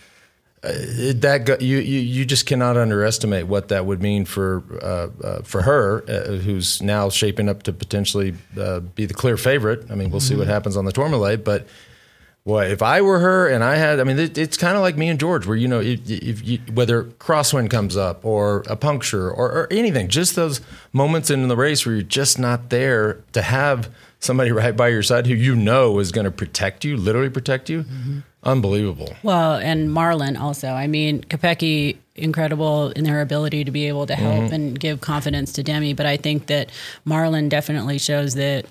uh, 0.65 0.71
that 1.17 1.61
you, 1.61 1.79
you 1.79 1.99
you 1.99 2.25
just 2.25 2.47
cannot 2.47 2.77
underestimate 2.77 3.49
what 3.49 3.67
that 3.69 3.85
would 3.85 4.01
mean 4.01 4.25
for 4.25 4.63
uh, 4.81 5.27
uh, 5.27 5.43
for 5.43 5.63
her, 5.63 6.05
uh, 6.09 6.37
who's 6.37 6.81
now 6.81 7.09
shaping 7.09 7.49
up 7.49 7.65
to 7.65 7.73
potentially 7.73 8.35
uh, 8.57 8.79
be 8.79 9.05
the 9.05 9.15
clear 9.15 9.37
favorite. 9.37 9.91
I 9.91 9.97
mean, 9.97 10.11
we'll 10.11 10.21
mm-hmm. 10.21 10.29
see 10.29 10.37
what 10.37 10.43
mm-hmm. 10.43 10.53
happens 10.53 10.77
on 10.77 10.85
the 10.85 10.93
Tourmalet, 10.93 11.45
but. 11.45 11.67
Well, 12.45 12.59
if 12.59 12.83
I 12.83 13.03
were 13.03 13.21
her 13.21 13.47
and 13.47 13.63
I 13.63 13.77
had, 13.77 14.01
I 14.01 14.03
mean, 14.03 14.19
it, 14.19 14.37
it's 14.37 14.57
kind 14.57 14.75
of 14.75 14.83
like 14.83 14.97
me 14.97 15.09
and 15.09 15.21
George, 15.21 15.47
where 15.47 15.57
you 15.57 15.69
know, 15.69 15.79
if, 15.79 16.11
if 16.11 16.45
you, 16.45 16.59
whether 16.75 17.05
crosswind 17.05 17.71
comes 17.71 17.97
up 17.97 18.25
or 18.25 18.65
a 18.67 18.75
puncture 18.75 19.31
or, 19.31 19.49
or, 19.49 19.69
anything, 19.71 20.09
just 20.09 20.35
those 20.35 20.61
moments 20.93 21.31
in 21.31 21.47
the 21.47 21.57
race 21.57 21.87
where 21.87 21.95
you're 21.95 22.03
just 22.03 22.41
not 22.41 22.71
there 22.71 23.23
to 23.31 23.43
have 23.43 23.95
somebody 24.19 24.51
right 24.61 24.77
by 24.77 24.89
your 24.89 25.05
side 25.05 25.29
who 25.29 25.35
you 25.35 25.55
know 25.55 26.01
is 26.01 26.11
going 26.11 26.25
to 26.25 26.33
protect 26.33 26.85
you, 26.85 26.97
literally 26.97 27.31
protect 27.31 27.71
you. 27.71 27.85
Mm-hmm 27.85 28.19
Unbelievable. 28.45 29.15
Well, 29.23 29.55
and 29.55 29.89
Marlen 29.89 30.41
also. 30.41 30.69
I 30.69 30.87
mean, 30.87 31.23
Kopecky, 31.23 31.97
incredible 32.17 32.91
in 32.91 33.05
their 33.05 33.21
ability 33.21 33.65
to 33.65 33.71
be 33.71 33.87
able 33.87 34.07
to 34.07 34.15
help 34.15 34.45
mm-hmm. 34.45 34.55
and 34.55 34.81
give 34.81 35.01
confidence 35.01 35.53
to 35.55 35.63
Demi. 35.63 35.95
But 35.95 36.07
I 36.07 36.17
think 36.17 36.47
that 36.47 36.71
Marlen 37.07 37.49
definitely 37.49 37.99
shows 37.99 38.35
that 38.35 38.67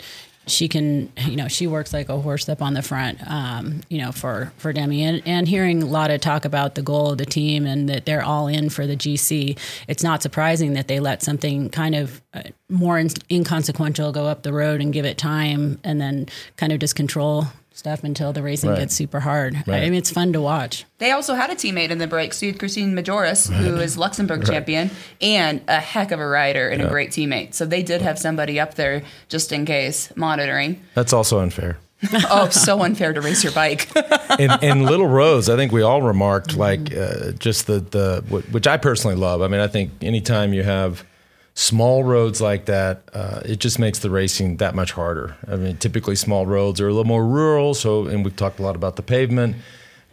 she 0.47 0.67
can, 0.67 1.11
you 1.25 1.35
know, 1.35 1.47
she 1.47 1.67
works 1.67 1.93
like 1.93 2.09
a 2.09 2.17
horse 2.17 2.49
up 2.49 2.61
on 2.61 2.73
the 2.73 2.81
front, 2.81 3.19
um, 3.29 3.81
you 3.89 3.99
know, 3.99 4.11
for, 4.11 4.51
for 4.57 4.73
Demi. 4.73 5.03
And, 5.03 5.21
and 5.25 5.47
hearing 5.47 5.89
Lotte 5.89 6.21
talk 6.21 6.45
about 6.45 6.75
the 6.75 6.81
goal 6.81 7.11
of 7.11 7.19
the 7.19 7.25
team 7.25 7.65
and 7.65 7.87
that 7.87 8.05
they're 8.05 8.23
all 8.23 8.47
in 8.47 8.69
for 8.69 8.85
the 8.85 8.97
GC, 8.97 9.57
it's 9.87 10.03
not 10.03 10.21
surprising 10.21 10.73
that 10.73 10.87
they 10.87 10.99
let 10.99 11.21
something 11.21 11.69
kind 11.69 11.95
of 11.95 12.21
uh, 12.33 12.41
more 12.69 12.97
in, 12.97 13.09
inconsequential 13.29 14.11
go 14.11 14.25
up 14.25 14.41
the 14.41 14.51
road 14.51 14.81
and 14.81 14.91
give 14.91 15.05
it 15.05 15.17
time 15.17 15.79
and 15.83 16.01
then 16.01 16.27
kind 16.57 16.73
of 16.73 16.79
just 16.79 16.95
control 16.95 17.45
stuff 17.73 18.03
until 18.03 18.33
the 18.33 18.43
racing 18.43 18.69
right. 18.69 18.79
gets 18.79 18.95
super 18.95 19.19
hard. 19.19 19.55
Right. 19.65 19.83
I 19.83 19.89
mean, 19.89 19.95
it's 19.95 20.11
fun 20.11 20.33
to 20.33 20.41
watch. 20.41 20.85
They 20.97 21.11
also 21.11 21.33
had 21.33 21.49
a 21.49 21.55
teammate 21.55 21.89
in 21.89 21.97
the 21.97 22.07
break, 22.07 22.33
so 22.33 22.51
Christine 22.53 22.93
Majerus, 22.93 23.49
right. 23.49 23.59
who 23.59 23.77
is 23.77 23.97
Luxembourg 23.97 24.45
champion 24.45 24.91
and 25.21 25.61
a 25.67 25.79
heck 25.79 26.11
of 26.11 26.19
a 26.19 26.27
rider 26.27 26.69
and 26.69 26.81
yeah. 26.81 26.87
a 26.87 26.89
great 26.89 27.11
teammate. 27.11 27.53
So 27.53 27.65
they 27.65 27.81
did 27.81 28.01
have 28.01 28.19
somebody 28.19 28.59
up 28.59 28.75
there 28.75 29.03
just 29.29 29.51
in 29.51 29.65
case 29.65 30.11
monitoring. 30.15 30.81
That's 30.93 31.13
also 31.13 31.39
unfair. 31.39 31.77
oh, 32.31 32.49
so 32.49 32.81
unfair 32.81 33.13
to 33.13 33.21
race 33.21 33.43
your 33.43 33.53
bike. 33.53 33.87
in, 34.39 34.51
in, 34.63 34.83
Little 34.85 35.07
Rose, 35.07 35.49
I 35.49 35.55
think 35.55 35.71
we 35.71 35.83
all 35.83 36.01
remarked 36.01 36.57
like 36.57 36.95
uh, 36.95 37.31
just 37.33 37.67
the 37.67 37.79
the 37.79 38.23
which 38.49 38.65
I 38.65 38.77
personally 38.77 39.15
love. 39.15 39.43
I 39.43 39.47
mean, 39.47 39.61
I 39.61 39.67
think 39.67 39.91
anytime 40.01 40.51
you 40.51 40.63
have 40.63 41.05
small 41.53 42.03
roads 42.03 42.41
like 42.41 42.65
that, 42.65 43.03
uh, 43.13 43.41
it 43.45 43.59
just 43.59 43.79
makes 43.79 43.99
the 43.99 44.09
racing 44.09 44.57
that 44.57 44.75
much 44.75 44.93
harder. 44.93 45.35
I 45.47 45.55
mean, 45.55 45.77
typically 45.77 46.15
small 46.15 46.45
roads 46.45 46.79
are 46.79 46.87
a 46.87 46.91
little 46.91 47.05
more 47.05 47.25
rural, 47.25 47.73
so 47.73 48.07
and 48.07 48.23
we've 48.23 48.35
talked 48.35 48.59
a 48.59 48.63
lot 48.63 48.75
about 48.75 48.95
the 48.95 49.03
pavement, 49.03 49.57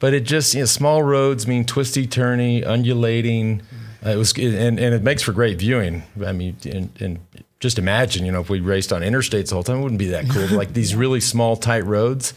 but 0.00 0.14
it 0.14 0.25
just 0.25 0.55
you 0.55 0.61
know, 0.61 0.67
small 0.67 1.02
roads 1.02 1.46
mean 1.46 1.64
twisty, 1.64 2.06
turny, 2.06 2.67
undulating. 2.67 3.62
Uh, 4.05 4.11
it 4.11 4.17
was 4.17 4.32
and, 4.32 4.79
and 4.79 4.94
it 4.94 5.02
makes 5.02 5.23
for 5.23 5.32
great 5.32 5.58
viewing. 5.58 6.02
I 6.25 6.32
mean, 6.32 6.56
and, 6.64 6.90
and, 7.00 7.19
just 7.61 7.76
imagine, 7.76 8.25
you 8.25 8.31
know, 8.31 8.41
if 8.41 8.49
we 8.49 8.61
raced 8.61 8.93
on 8.93 9.02
interstates 9.02 9.49
the 9.49 9.56
whole 9.56 9.64
time, 9.64 9.79
it 9.79 9.82
wouldn't 9.82 9.99
be 9.99 10.11
that 10.11 10.29
cool. 10.31 10.46
like 10.56 10.75
these 10.75 10.94
really 11.05 11.19
small, 11.19 11.56
tight 11.56 11.84
roads, 11.84 12.32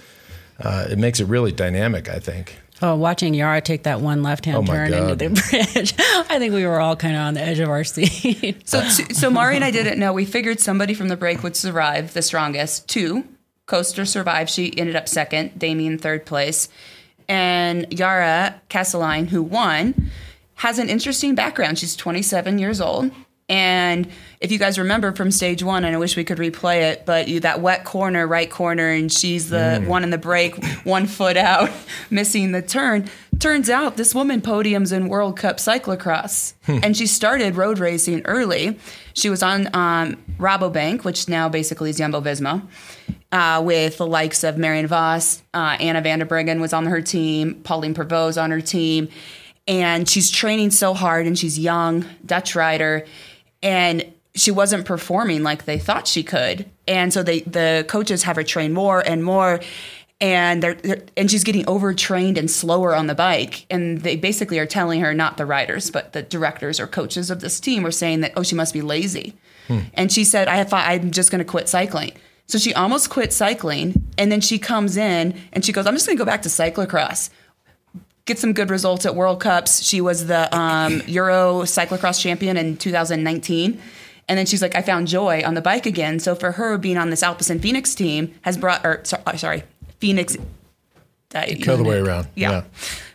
uh, 0.59 0.87
it 0.89 0.97
makes 0.97 1.19
it 1.19 1.25
really 1.25 1.51
dynamic. 1.51 2.09
I 2.09 2.17
think. 2.17 2.57
Oh, 2.83 2.95
watching 2.95 3.33
Yara 3.33 3.61
take 3.61 3.83
that 3.83 4.01
one 4.01 4.23
left-hand 4.23 4.57
oh 4.57 4.63
turn 4.65 4.89
God. 4.89 5.11
into 5.11 5.15
the 5.15 5.29
bridge, 5.73 5.93
I 5.99 6.39
think 6.39 6.53
we 6.53 6.65
were 6.65 6.79
all 6.79 6.95
kind 6.95 7.15
of 7.15 7.21
on 7.21 7.33
the 7.35 7.41
edge 7.41 7.59
of 7.59 7.69
our 7.69 7.83
seat. 7.83 8.67
so, 8.67 8.81
so 8.81 9.29
Mari 9.29 9.55
and 9.55 9.63
I 9.63 9.69
didn't 9.71 9.99
know. 9.99 10.13
We 10.13 10.25
figured 10.25 10.59
somebody 10.59 10.93
from 10.93 11.07
the 11.07 11.17
break 11.17 11.43
would 11.43 11.55
survive 11.55 12.13
the 12.13 12.21
strongest. 12.21 12.87
Two, 12.89 13.23
Koster 13.67 14.05
survived. 14.05 14.49
She 14.49 14.75
ended 14.77 14.95
up 14.95 15.07
second. 15.07 15.59
Damien 15.59 15.97
third 15.99 16.25
place, 16.25 16.69
and 17.27 17.85
Yara 17.91 18.59
Kastelijn, 18.69 19.27
who 19.29 19.43
won, 19.43 20.09
has 20.55 20.79
an 20.79 20.89
interesting 20.89 21.35
background. 21.35 21.77
She's 21.79 21.95
27 21.95 22.57
years 22.59 22.81
old. 22.81 23.11
And 23.51 24.07
if 24.39 24.49
you 24.49 24.57
guys 24.57 24.79
remember 24.79 25.11
from 25.11 25.29
stage 25.29 25.61
one, 25.61 25.83
and 25.83 25.93
I 25.93 25.99
wish 25.99 26.15
we 26.15 26.23
could 26.23 26.37
replay 26.37 26.83
it, 26.89 27.05
but 27.05 27.27
you, 27.27 27.41
that 27.41 27.59
wet 27.59 27.83
corner, 27.83 28.25
right 28.25 28.49
corner, 28.49 28.89
and 28.89 29.11
she's 29.11 29.49
the 29.49 29.81
mm. 29.81 29.87
one 29.87 30.05
in 30.05 30.09
the 30.09 30.17
break, 30.17 30.55
one 30.85 31.05
foot 31.05 31.35
out, 31.35 31.69
missing 32.09 32.53
the 32.53 32.61
turn. 32.61 33.09
Turns 33.39 33.69
out 33.69 33.97
this 33.97 34.15
woman 34.15 34.39
podiums 34.39 34.93
in 34.93 35.09
World 35.09 35.35
Cup 35.35 35.57
cyclocross, 35.57 36.53
hmm. 36.65 36.77
and 36.81 36.95
she 36.95 37.07
started 37.07 37.55
road 37.55 37.77
racing 37.77 38.21
early. 38.25 38.79
She 39.15 39.29
was 39.29 39.43
on 39.43 39.67
um, 39.75 40.15
Rabobank, 40.37 41.03
which 41.03 41.27
now 41.27 41.49
basically 41.49 41.89
is 41.89 41.97
Jumbo 41.97 42.21
Visma, 42.21 42.65
uh, 43.31 43.61
with 43.65 43.97
the 43.97 44.07
likes 44.07 44.43
of 44.45 44.57
Marianne 44.57 44.87
Vos, 44.87 45.41
uh, 45.53 45.75
Anna 45.79 46.01
van 46.01 46.19
der 46.19 46.25
Breggen 46.25 46.61
was 46.61 46.71
on 46.71 46.85
her 46.85 47.01
team, 47.01 47.55
Pauline 47.63 47.95
Prévot 47.95 48.41
on 48.41 48.51
her 48.51 48.61
team, 48.61 49.09
and 49.67 50.07
she's 50.07 50.29
training 50.29 50.69
so 50.71 50.93
hard, 50.93 51.25
and 51.25 51.37
she's 51.37 51.59
young, 51.59 52.05
Dutch 52.25 52.55
rider 52.55 53.05
and 53.61 54.05
she 54.33 54.51
wasn't 54.51 54.85
performing 54.85 55.43
like 55.43 55.65
they 55.65 55.77
thought 55.77 56.07
she 56.07 56.23
could. 56.23 56.69
And 56.87 57.13
so 57.13 57.21
they 57.23 57.41
the 57.41 57.85
coaches 57.87 58.23
have 58.23 58.35
her 58.35 58.43
train 58.43 58.73
more 58.73 58.99
and 58.99 59.23
more 59.23 59.59
and 60.21 60.61
they're, 60.61 60.75
they're, 60.75 61.01
and 61.17 61.29
she's 61.31 61.43
getting 61.43 61.67
overtrained 61.67 62.37
and 62.37 62.49
slower 62.49 62.95
on 62.95 63.07
the 63.07 63.15
bike 63.15 63.65
and 63.69 64.01
they 64.01 64.15
basically 64.15 64.59
are 64.59 64.67
telling 64.67 65.01
her 65.01 65.13
not 65.13 65.37
the 65.37 65.45
riders 65.45 65.89
but 65.89 66.13
the 66.13 66.21
directors 66.21 66.79
or 66.79 66.87
coaches 66.87 67.29
of 67.31 67.41
this 67.41 67.59
team 67.59 67.85
are 67.85 67.91
saying 67.91 68.21
that 68.21 68.31
oh 68.37 68.43
she 68.43 68.55
must 68.55 68.73
be 68.73 68.81
lazy 68.81 69.33
hmm. 69.67 69.79
and 69.95 70.11
she 70.11 70.23
said 70.23 70.47
i 70.47 70.55
have 70.55 70.71
i'm 70.71 71.11
just 71.11 71.31
going 71.31 71.39
to 71.39 71.45
quit 71.45 71.67
cycling 71.67 72.11
so 72.47 72.57
she 72.57 72.73
almost 72.73 73.09
quit 73.09 73.33
cycling 73.33 74.07
and 74.17 74.31
then 74.31 74.41
she 74.41 74.59
comes 74.59 74.95
in 74.95 75.35
and 75.51 75.65
she 75.65 75.73
goes 75.73 75.87
i'm 75.87 75.95
just 75.95 76.05
going 76.05 76.17
to 76.17 76.21
go 76.21 76.25
back 76.25 76.43
to 76.43 76.49
cyclocross 76.49 77.29
get 78.25 78.39
some 78.39 78.53
good 78.53 78.69
results 78.69 79.05
at 79.05 79.15
World 79.15 79.39
Cups. 79.39 79.81
She 79.83 80.01
was 80.01 80.27
the 80.27 80.55
um, 80.55 81.01
Euro 81.07 81.61
cyclocross 81.61 82.21
champion 82.21 82.57
in 82.57 82.77
2019. 82.77 83.81
And 84.27 84.37
then 84.37 84.45
she's 84.45 84.61
like, 84.61 84.75
I 84.75 84.81
found 84.81 85.07
joy 85.07 85.43
on 85.45 85.55
the 85.55 85.61
bike 85.61 85.85
again. 85.85 86.19
So 86.19 86.35
for 86.35 86.53
her, 86.53 86.77
being 86.77 86.97
on 86.97 87.09
this 87.09 87.21
Alpecin 87.21 87.61
Fenix 87.61 87.95
team 87.95 88.33
has 88.43 88.57
brought, 88.57 88.85
or 88.85 89.03
uh, 89.25 89.35
sorry, 89.35 89.63
Fenix. 89.99 90.37
Uh, 91.33 91.45
the 91.45 91.71
other 91.71 91.83
way 91.83 91.97
around. 91.97 92.27
Yeah. 92.35 92.63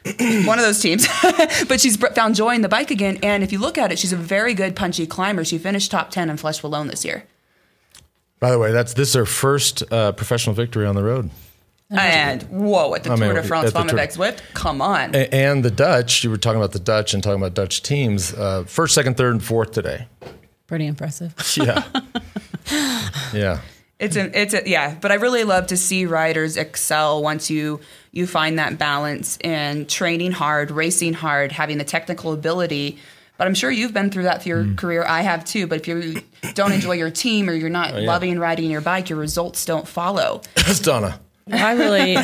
yeah. 0.04 0.44
one 0.46 0.58
of 0.58 0.64
those 0.64 0.80
teams. 0.80 1.06
but 1.68 1.80
she's 1.80 1.96
found 1.96 2.34
joy 2.34 2.54
in 2.54 2.62
the 2.62 2.68
bike 2.68 2.90
again. 2.90 3.18
And 3.22 3.42
if 3.42 3.52
you 3.52 3.58
look 3.58 3.78
at 3.78 3.92
it, 3.92 3.98
she's 3.98 4.12
a 4.12 4.16
very 4.16 4.54
good 4.54 4.74
punchy 4.74 5.06
climber. 5.06 5.44
She 5.44 5.58
finished 5.58 5.90
top 5.90 6.10
10 6.10 6.30
in 6.30 6.36
Flèche 6.36 6.62
Wallonne 6.62 6.90
this 6.90 7.04
year. 7.04 7.24
By 8.38 8.50
the 8.50 8.58
way, 8.58 8.70
that's 8.72 8.92
this 8.94 9.08
is 9.08 9.14
her 9.14 9.24
first 9.24 9.90
uh, 9.90 10.12
professional 10.12 10.54
victory 10.54 10.86
on 10.86 10.94
the 10.94 11.02
road. 11.02 11.30
And 11.90 12.42
whoa, 12.44 12.94
at 12.94 13.04
the 13.04 13.12
I 13.12 13.16
Tour 13.16 13.26
mean, 13.26 13.36
de 13.36 13.42
France 13.44 13.68
at 13.68 13.74
the 13.74 13.82
Tour- 13.84 13.98
Vomebex 13.98 14.18
whip, 14.18 14.40
come 14.54 14.82
on. 14.82 15.14
A- 15.14 15.32
And 15.32 15.64
the 15.64 15.70
Dutch, 15.70 16.24
you 16.24 16.30
were 16.30 16.36
talking 16.36 16.58
about 16.58 16.72
the 16.72 16.80
Dutch 16.80 17.14
and 17.14 17.22
talking 17.22 17.40
about 17.40 17.54
Dutch 17.54 17.82
teams. 17.82 18.34
Uh, 18.34 18.64
first, 18.66 18.94
second, 18.94 19.16
third, 19.16 19.32
and 19.34 19.44
fourth 19.44 19.70
today. 19.72 20.08
Pretty 20.66 20.86
impressive. 20.86 21.34
Yeah. 21.56 21.84
yeah. 23.32 23.60
It's 23.98 24.16
a, 24.16 24.38
it's 24.38 24.52
a, 24.52 24.68
yeah, 24.68 24.96
but 25.00 25.10
I 25.12 25.14
really 25.14 25.44
love 25.44 25.68
to 25.68 25.76
see 25.76 26.04
riders 26.04 26.56
excel 26.56 27.22
once 27.22 27.48
you 27.50 27.80
you 28.12 28.26
find 28.26 28.58
that 28.58 28.76
balance 28.76 29.38
in 29.42 29.86
training 29.86 30.32
hard, 30.32 30.70
racing 30.70 31.14
hard, 31.14 31.52
having 31.52 31.78
the 31.78 31.84
technical 31.84 32.32
ability. 32.32 32.98
But 33.38 33.46
I'm 33.46 33.54
sure 33.54 33.70
you've 33.70 33.92
been 33.94 34.10
through 34.10 34.24
that 34.24 34.42
through 34.42 34.64
your 34.64 34.74
career. 34.74 35.04
I 35.06 35.20
have 35.22 35.44
too. 35.44 35.66
But 35.66 35.80
if 35.80 35.88
you 35.88 36.22
don't 36.54 36.72
enjoy 36.72 36.92
your 36.92 37.10
team 37.10 37.48
or 37.48 37.52
you're 37.52 37.70
not 37.70 37.94
yeah. 37.94 38.06
loving 38.06 38.38
riding 38.38 38.70
your 38.70 38.80
bike, 38.80 39.08
your 39.10 39.18
results 39.18 39.64
don't 39.64 39.86
follow. 39.86 40.42
That's 40.56 40.80
Donna. 40.80 41.20
I 41.50 41.74
really, 41.74 42.16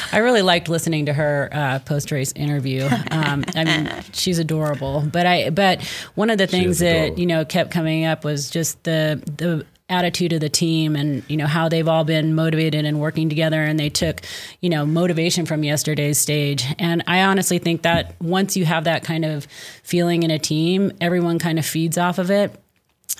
I 0.12 0.18
really 0.18 0.42
liked 0.42 0.68
listening 0.68 1.06
to 1.06 1.12
her 1.12 1.48
uh, 1.52 1.78
post 1.80 2.10
race 2.10 2.32
interview. 2.32 2.88
Um, 3.10 3.44
I 3.54 3.64
mean, 3.64 3.90
she's 4.12 4.38
adorable. 4.38 5.08
But 5.10 5.26
I, 5.26 5.50
but 5.50 5.82
one 6.14 6.30
of 6.30 6.38
the 6.38 6.46
things 6.46 6.80
that 6.80 6.96
adorable. 6.96 7.20
you 7.20 7.26
know 7.26 7.44
kept 7.44 7.70
coming 7.70 8.04
up 8.04 8.24
was 8.24 8.50
just 8.50 8.82
the 8.84 9.22
the 9.36 9.64
attitude 9.90 10.32
of 10.32 10.40
the 10.40 10.48
team 10.48 10.94
and 10.94 11.22
you 11.28 11.36
know 11.36 11.46
how 11.46 11.68
they've 11.68 11.88
all 11.88 12.04
been 12.04 12.34
motivated 12.34 12.84
and 12.84 13.00
working 13.00 13.28
together 13.28 13.60
and 13.62 13.78
they 13.78 13.90
took 13.90 14.20
you 14.60 14.70
know 14.70 14.86
motivation 14.86 15.44
from 15.44 15.64
yesterday's 15.64 16.16
stage 16.16 16.64
and 16.78 17.02
i 17.08 17.22
honestly 17.22 17.58
think 17.58 17.82
that 17.82 18.14
once 18.20 18.56
you 18.56 18.64
have 18.64 18.84
that 18.84 19.02
kind 19.02 19.24
of 19.24 19.46
feeling 19.82 20.22
in 20.22 20.30
a 20.30 20.38
team 20.38 20.92
everyone 21.00 21.40
kind 21.40 21.58
of 21.58 21.66
feeds 21.66 21.98
off 21.98 22.18
of 22.20 22.30
it 22.30 22.54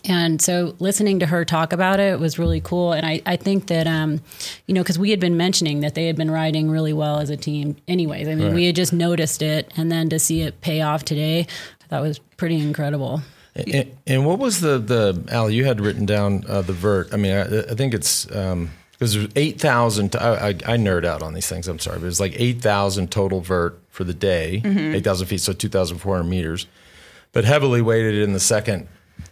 and 0.05 0.41
so 0.41 0.75
listening 0.79 1.19
to 1.21 1.27
her 1.27 1.45
talk 1.45 1.73
about 1.73 2.01
it 2.01 2.19
was 2.19 2.39
really 2.39 2.61
cool. 2.61 2.93
And 2.93 3.05
I, 3.07 3.21
I 3.27 3.37
think 3.37 3.67
that, 3.69 3.87
um, 3.87 4.21
you 4.67 4.75
know, 4.75 4.83
because 4.83 4.99
we 4.99 5.11
had 5.11 5.21
been 5.21 5.37
mentioning 5.37 5.81
that 5.81 5.95
they 5.95 6.07
had 6.07 6.17
been 6.17 6.31
riding 6.31 6.71
really 6.71 6.93
well 6.93 7.19
as 7.21 7.31
a 7.31 7.37
team, 7.37 7.77
anyways. 7.89 8.27
I 8.29 8.35
mean, 8.35 8.47
Right. 8.49 8.55
we 8.55 8.67
had 8.67 8.77
just 8.77 8.93
noticed 8.93 9.43
it. 9.43 9.71
And 9.77 9.91
then 9.93 10.09
to 10.11 10.19
see 10.19 10.41
it 10.43 10.61
pay 10.61 10.81
off 10.81 11.05
today, 11.05 11.47
I 11.83 11.87
thought 11.87 12.03
was 12.03 12.19
pretty 12.37 12.59
incredible. 12.61 13.23
And, 13.55 13.91
and 14.07 14.25
what 14.27 14.39
was 14.39 14.61
the 14.61 14.79
the 14.79 15.25
Al? 15.31 15.51
You 15.51 15.65
had 15.65 15.81
written 15.81 16.07
down 16.07 16.45
uh, 16.49 16.63
the 16.63 16.73
vert. 16.73 17.13
I 17.13 17.17
mean, 17.17 17.33
I, 17.33 17.43
I 17.63 17.75
think 17.75 17.95
it's 17.95 18.25
because 18.25 19.15
there's 19.15 19.29
eight 19.35 19.61
thousand. 19.61 20.15
I, 20.15 20.35
I, 20.35 20.49
I 20.51 20.77
nerd 20.77 21.05
out 21.05 21.21
on 21.23 21.35
these 21.35 21.49
things. 21.49 21.67
I'm 21.67 21.81
sorry, 21.81 21.99
but 21.99 22.05
it 22.05 22.07
was 22.07 22.21
like 22.21 22.35
eight 22.41 22.63
thousand 22.63 23.11
total 23.11 23.41
vert 23.41 23.79
for 23.91 24.05
the 24.05 24.15
day, 24.15 24.63
Mm-hmm. 24.65 25.01
thousand 25.01 25.27
feet, 25.27 25.41
so 25.41 25.53
two 25.53 25.69
thousand 25.69 25.99
four 25.99 26.17
hundred 26.17 26.31
meters. 26.31 26.69
But 27.33 27.45
heavily 27.45 27.83
weighted 27.83 28.15
in 28.23 28.33
the 28.35 28.41
second 28.41 28.87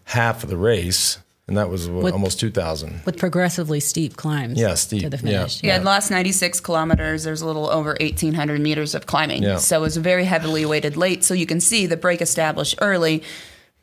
half 0.09 0.43
of 0.45 0.51
the 0.51 0.57
race, 0.57 1.19
and 1.47 1.57
that 1.57 1.69
was 1.71 1.89
what, 1.89 2.05
With- 2.05 2.13
almost 2.15 2.39
two 2.41 2.51
thousand. 2.51 3.01
With 3.07 3.17
progressively 3.19 3.81
steep 3.81 4.17
climbs 4.17 4.59
Yeah, 4.59 4.75
steep, 4.75 5.03
to 5.03 5.11
the 5.11 5.17
yeah. 5.19 5.39
finish. 5.41 5.63
Yeah, 5.63 5.79
the 5.79 5.85
last 5.85 6.11
96 6.11 6.61
kilometers, 6.61 7.25
there's 7.25 7.41
a 7.43 7.47
little 7.47 7.69
over 7.71 7.97
1,800 8.01 8.61
meters 8.61 8.95
of 8.95 9.07
climbing. 9.07 9.43
Yeah. 9.43 9.57
So 9.59 9.79
it 9.79 9.83
was 9.83 9.97
very 9.97 10.25
heavily 10.25 10.67
weighted 10.67 10.97
late. 10.97 11.25
So 11.25 11.33
you 11.35 11.47
can 11.47 11.61
see 11.61 11.87
the 11.87 11.97
break 11.97 12.21
established 12.21 12.75
early 12.81 13.23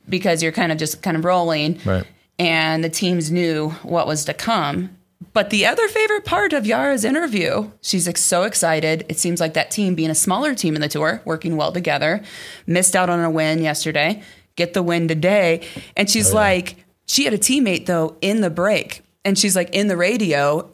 because 0.08 0.44
you're 0.44 0.51
kind 0.51 0.72
of 0.72 0.77
just 0.77 1.01
kind 1.01 1.17
of 1.17 1.25
rolling. 1.25 1.79
Right. 1.86 2.05
And 2.38 2.84
the 2.84 2.89
teams 2.89 3.32
knew 3.32 3.70
what 3.84 4.05
was 4.08 4.25
to 4.25 4.34
come. 4.34 4.98
But 5.34 5.50
the 5.50 5.65
other 5.65 5.88
favorite 5.88 6.25
part 6.25 6.53
of 6.53 6.65
Yara's 6.65 7.03
interview, 7.05 7.72
she's 7.82 8.08
ex- 8.08 8.22
so 8.22 8.44
excited. 8.44 9.05
It 9.10 9.17
seems 9.17 9.39
like 9.39 9.53
that 9.55 9.72
team, 9.72 9.96
being 9.96 10.10
a 10.12 10.15
smaller 10.15 10.53
team 10.53 10.75
in 10.75 10.82
the 10.82 10.89
tour, 10.89 11.22
working 11.25 11.55
well 11.58 11.72
together, 11.72 12.22
missed 12.67 12.96
out 12.96 13.10
on 13.10 13.20
a 13.22 13.29
win 13.29 13.62
yesterday, 13.63 14.22
get 14.56 14.74
the 14.74 14.84
win 14.84 15.08
today. 15.08 15.66
And 15.96 16.10
she's 16.10 16.32
oh, 16.32 16.36
like, 16.36 16.76
she 17.06 17.26
had 17.26 17.34
a 17.34 17.38
teammate 17.38 17.86
though 17.86 18.18
in 18.22 18.42
the 18.42 18.50
break. 18.50 19.04
And 19.24 19.38
she's 19.38 19.56
like, 19.56 19.74
in 19.74 19.88
the 19.88 19.98
radio, 19.98 20.72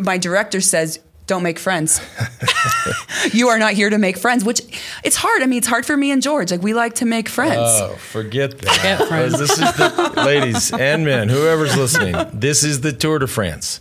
my 0.00 0.18
director 0.18 0.60
says, 0.60 1.00
don't 1.26 1.42
make 1.42 1.58
friends. 1.58 2.00
you 3.32 3.48
are 3.48 3.58
not 3.58 3.72
here 3.72 3.90
to 3.90 3.98
make 3.98 4.16
friends, 4.16 4.44
which 4.44 4.60
it's 5.04 5.16
hard. 5.16 5.42
I 5.42 5.46
mean, 5.46 5.58
it's 5.58 5.66
hard 5.66 5.84
for 5.84 5.96
me 5.96 6.10
and 6.10 6.22
George. 6.22 6.50
Like, 6.50 6.62
we 6.62 6.74
like 6.74 6.94
to 6.96 7.04
make 7.04 7.28
friends. 7.28 7.58
Oh, 7.58 7.96
forget 7.96 8.58
that. 8.58 8.76
Forget 8.76 9.08
friends. 9.08 9.38
This 9.38 9.50
is 9.50 9.58
the, 9.58 10.12
ladies 10.24 10.72
and 10.72 11.04
men, 11.04 11.28
whoever's 11.28 11.76
listening. 11.76 12.14
This 12.32 12.62
is 12.62 12.80
the 12.80 12.92
Tour 12.92 13.18
de 13.18 13.26
France. 13.26 13.80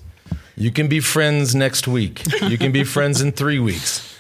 You 0.58 0.72
can 0.72 0.88
be 0.88 1.00
friends 1.02 1.54
next 1.54 1.88
week. 1.88 2.24
You 2.42 2.58
can 2.58 2.72
be 2.72 2.84
friends 2.84 3.22
in 3.22 3.34
three 3.34 3.60
weeks. 3.60 4.15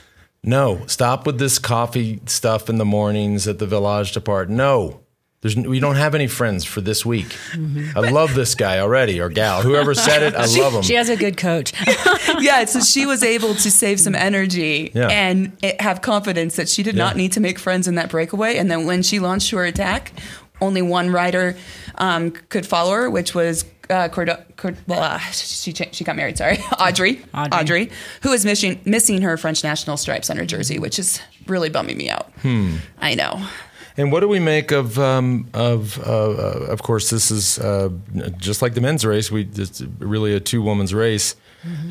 No, 0.45 0.81
stop 0.87 1.25
with 1.25 1.39
this 1.39 1.59
coffee 1.59 2.21
stuff 2.25 2.69
in 2.69 2.77
the 2.77 2.85
mornings 2.85 3.47
at 3.47 3.59
the 3.59 3.65
Village 3.65 4.11
Depart. 4.13 4.49
No, 4.49 5.01
there's 5.41 5.55
we 5.55 5.79
don't 5.79 5.95
have 5.95 6.15
any 6.15 6.27
friends 6.27 6.63
for 6.65 6.81
this 6.81 7.05
week. 7.05 7.27
Mm-hmm. 7.53 7.97
I 7.97 8.09
love 8.09 8.33
this 8.35 8.55
guy 8.55 8.79
already 8.79 9.19
or 9.19 9.29
gal. 9.29 9.61
Whoever 9.61 9.93
said 9.93 10.23
it, 10.23 10.35
I 10.35 10.45
love 10.61 10.73
him. 10.73 10.81
She 10.83 10.93
has 10.95 11.09
a 11.09 11.15
good 11.15 11.37
coach. 11.37 11.73
yeah, 12.39 12.65
so 12.65 12.79
she 12.79 13.05
was 13.05 13.21
able 13.23 13.53
to 13.55 13.71
save 13.71 13.99
some 13.99 14.15
energy 14.15 14.91
Yeah. 14.93 15.07
and 15.07 15.55
it- 15.61 15.81
have 15.81 16.01
confidence 16.01 16.55
that 16.55 16.69
she 16.69 16.83
did 16.83 16.95
not 16.95 17.15
need 17.15 17.31
to 17.33 17.39
make 17.39 17.59
friends 17.59 17.87
in 17.87 17.95
that 17.95 18.09
breakaway. 18.09 18.57
And 18.57 18.69
then 18.71 18.85
when 18.85 19.03
she 19.03 19.19
launched 19.19 19.51
her 19.51 19.65
attack, 19.65 20.13
only 20.61 20.81
one 20.81 21.09
rider 21.11 21.55
um, 21.95 22.31
could 22.31 22.65
follow 22.65 22.91
her, 22.93 23.09
which 23.09 23.33
was 23.35 23.65
uh, 23.89 24.09
Cordo- 24.09 24.43
Cord- 24.57 24.83
blah, 24.87 25.17
she 25.19 25.71
cha- 25.73 25.91
she 25.91 26.03
got 26.03 26.15
married. 26.15 26.37
Sorry, 26.37 26.57
Audrey, 26.79 27.21
Audrey. 27.33 27.59
Audrey, 27.59 27.91
who 28.23 28.31
is 28.31 28.45
missing 28.45 28.79
missing 28.85 29.21
her 29.21 29.37
French 29.37 29.63
national 29.63 29.97
stripes 29.97 30.29
on 30.29 30.37
her 30.37 30.45
jersey, 30.45 30.79
which 30.79 30.97
is 30.97 31.21
really 31.47 31.69
bumming 31.69 31.97
me 31.97 32.09
out. 32.09 32.31
I 32.99 33.15
know. 33.15 33.45
And 33.97 34.11
what 34.11 34.19
do 34.19 34.27
we 34.27 34.39
make 34.39 34.71
of 34.71 34.97
um, 34.99 35.47
of 35.53 35.99
uh, 35.99 36.11
uh, 36.11 36.67
of 36.69 36.81
course 36.81 37.09
this 37.11 37.31
is 37.31 37.59
uh, 37.59 37.89
just 38.37 38.61
like 38.61 38.73
the 38.73 38.81
men's 38.81 39.05
race. 39.05 39.31
We 39.31 39.47
it's 39.55 39.81
really 39.99 40.33
a 40.33 40.39
two 40.39 40.61
women's 40.61 40.93
race. 40.93 41.35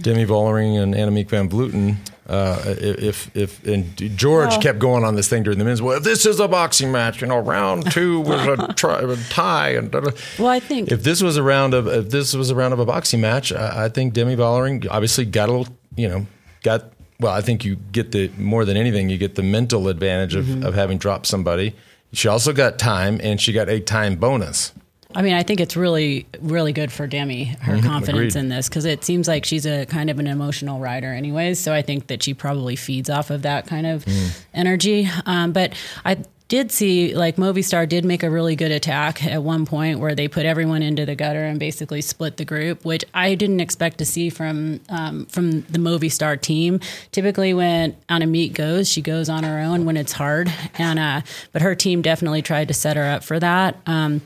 Demi 0.03 0.25
Vollering 0.25 0.81
and 0.81 0.95
Annemiek 0.95 1.29
van 1.29 1.49
Vleuten. 1.49 1.97
Uh, 2.27 2.63
if 2.79 3.31
if 3.37 3.63
and 3.67 3.95
George 4.17 4.49
Well- 4.51 4.61
kept 4.63 4.79
going 4.79 5.05
on 5.05 5.15
this 5.15 5.29
thing 5.29 5.43
during 5.43 5.59
the 5.59 5.65
men's. 5.65 5.83
Well, 5.83 5.99
if 5.99 6.05
this 6.05 6.25
is 6.25 6.41
a 6.41 6.49
boxing 6.49 6.91
match, 6.91 7.21
you 7.21 7.27
know, 7.27 7.39
round 7.39 7.91
two 7.93 8.21
was 8.21 8.47
a, 8.47 8.73
tri- 8.77 9.01
a 9.01 9.17
tie, 9.29 9.71
and 9.71 9.91
da, 9.91 10.01
da. 10.01 10.11
Well, 10.39 10.49
I 10.49 10.59
think- 10.61 10.91
if 10.91 11.03
this 11.03 11.23
was 11.23 11.37
a 11.37 11.43
round 11.43 11.75
of 11.75 11.87
if 11.87 12.09
this 12.11 12.33
was 12.35 12.49
a 12.51 12.55
round 12.55 12.73
of 12.73 12.79
a 12.81 12.87
boxing 12.87 13.21
match, 13.21 13.53
I, 13.53 13.85
I 13.85 13.89
think 13.91 14.15
Demi 14.15 14.37
Vollering 14.37 14.87
obviously 14.91 15.27
got 15.27 15.49
a 15.51 15.53
little, 15.53 15.75
you 15.97 16.09
know, 16.09 16.27
got. 16.63 16.85
Well, 17.21 17.33
I 17.33 17.43
think 17.43 17.65
you 17.65 17.77
get 17.93 18.11
the 18.13 18.31
more 18.39 18.65
than 18.65 18.77
anything, 18.77 19.09
you 19.11 19.19
get 19.19 19.35
the 19.37 19.43
mental 19.43 19.87
advantage 19.89 20.35
of, 20.35 20.47
Mm-hmm. 20.47 20.65
of 20.65 20.75
having 20.75 20.99
dropped 20.99 21.27
somebody. 21.27 21.75
She 22.13 22.27
also 22.29 22.53
got 22.53 22.79
time, 22.79 23.21
and 23.23 23.41
she 23.41 23.53
got 23.53 23.69
a 23.69 23.81
time 23.81 24.17
bonus. 24.17 24.73
I 25.15 25.23
mean, 25.23 25.35
I 25.35 25.43
think 25.43 25.61
it's 25.61 25.77
really, 25.77 26.27
really 26.41 26.73
good 26.73 26.91
for 26.93 27.07
Demi, 27.07 27.45
her 27.45 27.81
confidence 27.81 28.35
agreed. 28.35 28.41
in 28.41 28.49
this, 28.49 28.69
because 28.69 28.85
it 28.85 29.05
seems 29.05 29.29
like 29.29 29.45
she's 29.45 29.67
a 29.67 29.87
kind 29.87 30.11
of 30.11 30.19
an 30.19 30.27
emotional 30.27 30.81
rider, 30.81 31.13
anyways. 31.13 31.61
So 31.61 31.73
I 31.73 31.83
think 31.83 32.09
that 32.09 32.23
she 32.23 32.35
probably 32.35 32.77
feeds 32.77 33.09
off 33.09 33.31
of 33.31 33.43
that 33.43 33.67
kind 33.67 33.87
of 33.87 34.05
energy. 34.53 35.09
Um, 35.27 35.53
but 35.53 35.75
I 36.05 36.19
did 36.49 36.71
see, 36.71 37.15
like, 37.15 37.37
Movistar 37.37 37.89
did 37.89 38.05
make 38.05 38.23
a 38.23 38.29
really 38.29 38.55
good 38.55 38.71
attack 38.71 39.25
at 39.25 39.43
one 39.43 39.65
point 39.65 39.99
where 39.99 40.15
they 40.15 40.29
put 40.29 40.45
everyone 40.45 40.83
into 40.83 41.07
the 41.07 41.15
gutter 41.15 41.43
and 41.43 41.59
basically 41.59 42.03
split 42.03 42.37
the 42.37 42.45
group, 42.45 42.85
which 42.85 43.05
I 43.15 43.35
didn't 43.35 43.61
expect 43.61 43.99
to 43.99 44.05
see 44.05 44.29
from 44.29 44.81
um, 44.91 45.27
from 45.27 45.63
the 45.63 45.79
Movistar 45.79 46.39
team. 46.41 46.81
Typically, 47.13 47.55
when 47.55 47.97
Annemiek 48.11 48.53
goes, 48.53 48.89
she 48.91 49.01
goes 49.01 49.29
on 49.29 49.43
her 49.43 49.59
own 49.59 49.87
when 49.87 49.97
it's 49.97 50.13
hard, 50.13 50.53
and 50.77 50.99
uh, 50.99 51.23
but 51.53 51.63
her 51.63 51.75
team 51.75 52.03
definitely 52.03 52.43
tried 52.43 52.69
to 52.69 52.75
set 52.75 52.97
her 52.97 53.05
up 53.05 53.25
for 53.25 53.41
that. 53.41 53.79
Um, 53.87 54.21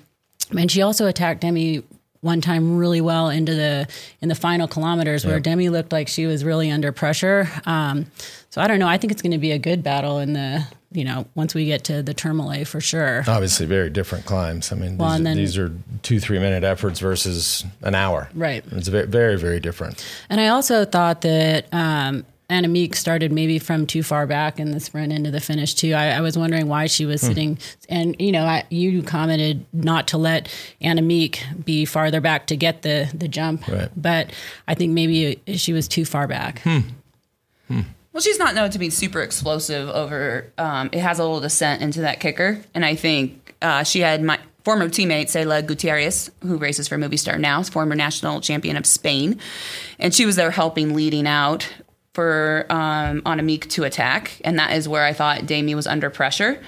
and 0.57 0.71
she 0.71 0.83
also 0.83 1.07
attacked 1.07 1.41
Demi 1.41 1.83
one 2.21 2.41
time 2.41 2.77
really 2.77 3.01
well 3.01 3.29
into 3.29 3.55
the 3.55 3.87
in 4.21 4.29
the 4.29 4.35
final 4.35 4.67
kilometers 4.67 5.25
where 5.25 5.39
Demi 5.39 5.69
looked 5.69 5.93
like 5.93 6.09
she 6.09 6.27
was 6.27 6.45
really 6.45 6.71
under 6.71 6.91
pressure. 6.91 7.49
Um, 7.65 8.07
so 8.51 8.61
I 8.61 8.67
don't 8.67 8.81
know. 8.81 8.89
I 8.89 8.99
think 8.99 9.13
it's 9.13 9.23
going 9.23 9.33
to 9.33 9.39
be 9.39 9.53
a 9.53 9.59
good 9.59 9.83
battle 9.85 10.19
in 10.19 10.33
the 10.33 10.65
you 10.91 11.05
know 11.05 11.27
once 11.37 11.55
we 11.55 11.67
get 11.67 11.85
to 11.85 12.03
the 12.03 12.15
Tourmalet 12.15 12.67
for 12.67 12.81
sure. 12.81 13.23
Obviously, 13.29 13.67
very 13.67 13.89
different 13.91 14.25
climbs. 14.25 14.73
I 14.73 14.75
mean, 14.77 14.99
Well, 14.99 15.13
these, 15.13 15.23
then- 15.23 15.37
these 15.37 15.59
are 15.59 15.73
two, 16.03 16.19
three 16.19 16.39
minute 16.41 16.65
efforts 16.65 16.99
versus 16.99 17.65
an 17.83 17.95
hour. 17.95 18.29
Right. 18.35 18.65
It's 18.73 18.89
very, 18.89 19.07
very, 19.07 19.37
very 19.39 19.61
different. 19.61 20.05
And 20.29 20.41
I 20.41 20.49
also 20.49 20.85
thought 20.85 21.21
that 21.21 21.67
um, 21.73 22.25
Annemiek 22.51 22.95
started 22.95 23.31
maybe 23.31 23.59
from 23.59 23.87
too 23.87 24.03
far 24.03 24.27
back 24.27 24.59
in 24.59 24.71
the 24.71 24.81
sprint 24.81 25.13
into 25.13 25.31
the 25.31 25.41
finish 25.41 25.75
too. 25.75 25.93
I, 25.93 26.13
I 26.13 26.21
was 26.23 26.39
wondering 26.39 26.67
why 26.67 26.87
she 26.87 27.05
Hmm. 27.05 27.11
was 27.11 27.21
sitting. 27.21 27.59
And 27.91 28.17
you 28.19 28.33
know, 28.33 28.45
I, 28.45 28.65
you 28.71 29.03
commented 29.03 29.67
not 29.75 30.09
to 30.09 30.19
let 30.19 30.49
Annemiek 30.81 31.65
be 31.65 31.85
farther 31.85 32.21
back 32.23 32.47
to 32.47 32.57
get 32.57 32.83
the 32.83 33.11
the 33.13 33.29
jump, 33.29 33.69
Right. 33.69 33.91
but 33.97 34.31
I 34.67 34.75
think 34.75 34.93
maybe 34.93 35.41
she 35.57 35.73
was 35.75 35.87
too 35.89 36.05
far 36.07 36.27
back. 36.27 36.63
Well, 36.65 38.23
she's 38.23 38.39
not 38.39 38.55
known 38.55 38.71
to 38.71 38.79
be 38.79 38.91
super 38.91 39.21
explosive 39.21 39.89
over. 39.91 40.51
Um, 40.59 40.89
it 40.91 41.01
has 41.01 41.19
a 41.19 41.23
little 41.23 41.41
descent 41.41 41.83
into 41.83 42.01
that 42.01 42.19
kicker, 42.19 42.61
and 42.75 42.85
I 42.85 42.95
think 42.97 43.55
uh, 43.63 43.85
she 43.85 44.01
had 44.01 44.23
my 44.25 44.41
former 44.65 44.89
teammate 44.89 45.27
Sheyla 45.27 45.63
Gutiérrez, 45.63 46.31
who 46.43 46.57
races 46.57 46.89
for 46.89 46.97
Movistar 46.97 47.39
now, 47.39 47.63
former 47.63 47.95
national 47.95 48.41
champion 48.41 48.77
of 48.77 48.87
Spain, 48.87 49.39
and 50.01 50.13
she 50.15 50.27
was 50.27 50.35
there 50.37 50.51
helping, 50.51 50.95
leading 50.95 51.27
out 51.29 51.69
for 52.19 52.67
um, 52.69 53.23
Annemiek 53.23 53.71
to 53.71 53.85
attack, 53.85 54.41
and 54.45 54.59
that 54.59 54.73
is 54.73 54.89
where 54.89 55.05
I 55.05 55.13
thought 55.13 55.47
Demi 55.47 55.77
was 55.77 55.87
under 55.87 56.11
pressure. 56.11 56.61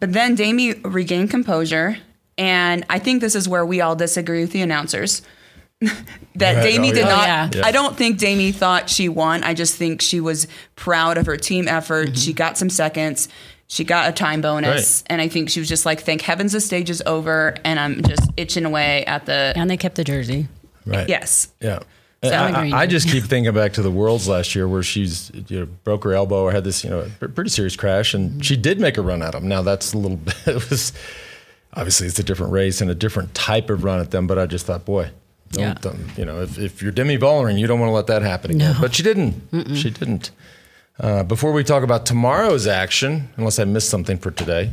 But 0.00 0.12
then 0.12 0.34
Demi 0.34 0.74
regained 0.74 1.30
composure, 1.30 1.96
and 2.36 2.84
I 2.90 2.98
think 2.98 3.22
this 3.22 3.34
is 3.34 3.48
where 3.48 3.64
we 3.64 3.80
all 3.80 3.96
disagree 3.96 4.42
with 4.42 4.52
the 4.52 4.60
announcers. 4.60 5.22
that 5.80 6.56
Right, 6.56 6.62
Demi 6.62 6.90
oh, 6.90 6.92
did 6.92 7.06
yeah. 7.06 7.48
not. 7.48 7.54
Yeah. 7.54 7.62
I 7.64 7.72
don't 7.72 7.96
think 7.96 8.18
Demi 8.18 8.52
thought 8.52 8.90
she 8.90 9.08
won. 9.08 9.42
I 9.44 9.54
just 9.54 9.78
think 9.78 10.02
she 10.02 10.20
was 10.20 10.46
proud 10.76 11.16
of 11.16 11.24
her 11.24 11.38
team 11.38 11.68
effort. 11.68 12.08
Mm-hmm. 12.08 12.16
She 12.16 12.34
got 12.34 12.58
some 12.58 12.68
seconds. 12.68 13.30
She 13.68 13.84
got 13.84 14.10
a 14.10 14.12
time 14.12 14.42
bonus, 14.42 15.00
Right. 15.00 15.12
and 15.14 15.22
I 15.22 15.28
think 15.28 15.48
she 15.48 15.58
was 15.58 15.70
just 15.70 15.86
like, 15.86 16.02
"Thank 16.02 16.20
heavens 16.20 16.52
the 16.52 16.60
stage 16.60 16.90
is 16.90 17.02
over," 17.06 17.54
and 17.64 17.80
I'm 17.80 18.02
just 18.02 18.30
itching 18.36 18.66
away 18.66 19.06
at 19.06 19.24
the 19.24 19.54
And 19.56 19.70
they 19.70 19.78
kept 19.78 19.94
the 19.94 20.04
jersey. 20.04 20.48
Right. 20.84 21.08
yes. 21.08 21.48
Yeah. 21.62 21.78
So- 22.24 22.30
I, 22.30 22.68
I, 22.70 22.78
I 22.82 22.86
just 22.86 23.08
keep 23.08 23.24
thinking 23.32 23.52
back 23.52 23.72
to 23.74 23.82
the 23.82 23.90
Worlds 23.90 24.28
last 24.28 24.54
year 24.54 24.68
where 24.68 24.82
she's 24.82 25.30
you 25.48 25.60
know, 25.60 25.66
broke 25.84 26.04
her 26.04 26.12
elbow 26.12 26.42
or 26.44 26.52
had 26.52 26.62
this 26.64 26.84
you 26.84 26.90
know 26.90 27.06
pretty 27.18 27.50
serious 27.50 27.74
crash, 27.76 28.14
and 28.14 28.44
she 28.44 28.56
did 28.56 28.78
make 28.80 28.96
a 28.96 29.02
run 29.02 29.22
at 29.22 29.32
them. 29.32 29.48
Now 29.48 29.62
that's 29.62 29.92
a 29.92 29.98
little 29.98 30.16
bit. 30.18 30.36
It 30.46 30.70
was 30.70 30.92
obviously 31.74 32.06
it's 32.06 32.18
a 32.18 32.22
different 32.22 32.52
race 32.52 32.80
and 32.80 32.90
a 32.90 32.94
different 32.94 33.34
type 33.34 33.70
of 33.70 33.82
run 33.84 33.98
at 34.00 34.10
them, 34.12 34.26
but 34.26 34.38
I 34.38 34.46
just 34.46 34.66
thought, 34.66 34.84
boy, 34.84 35.10
don't, 35.50 35.62
Yeah. 35.64 35.74
don't- 35.80 36.18
you 36.18 36.24
know 36.24 36.42
if, 36.42 36.58
if 36.58 36.80
you're 36.82 36.92
Demi 36.92 37.18
Vollering, 37.18 37.58
you 37.58 37.66
don't 37.66 37.80
want 37.80 37.90
to 37.90 37.94
let 37.94 38.06
that 38.06 38.22
happen 38.22 38.52
again. 38.52 38.74
No. 38.74 38.80
But 38.80 38.94
she 38.94 39.02
didn't. 39.02 39.74
She 39.74 39.90
didn't. 39.90 40.30
Uh, 41.00 41.24
before 41.24 41.50
we 41.52 41.64
talk 41.64 41.82
about 41.82 42.06
tomorrow's 42.06 42.66
action, 42.68 43.30
unless 43.36 43.58
I 43.58 43.64
missed 43.64 43.88
something 43.88 44.18
for 44.18 44.30
today, 44.30 44.70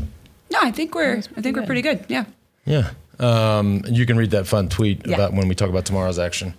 No, 0.52 0.60
I 0.62 0.70
think 0.70 0.94
we're 0.94 1.24
I 1.38 1.42
think 1.42 1.56
we're 1.58 1.66
pretty 1.66 1.82
good. 1.82 2.06
Yeah. 2.10 2.26
yeah. 2.66 2.92
Um, 3.20 3.82
you 3.90 4.06
can 4.06 4.18
read 4.18 4.32
that 4.32 4.46
fun 4.46 4.70
tweet 4.70 5.08
Yeah. 5.08 5.16
about 5.16 5.34
when 5.34 5.48
we 5.48 5.56
talk 5.56 5.70
about 5.70 5.86
tomorrow's 5.86 6.20
action. 6.20 6.54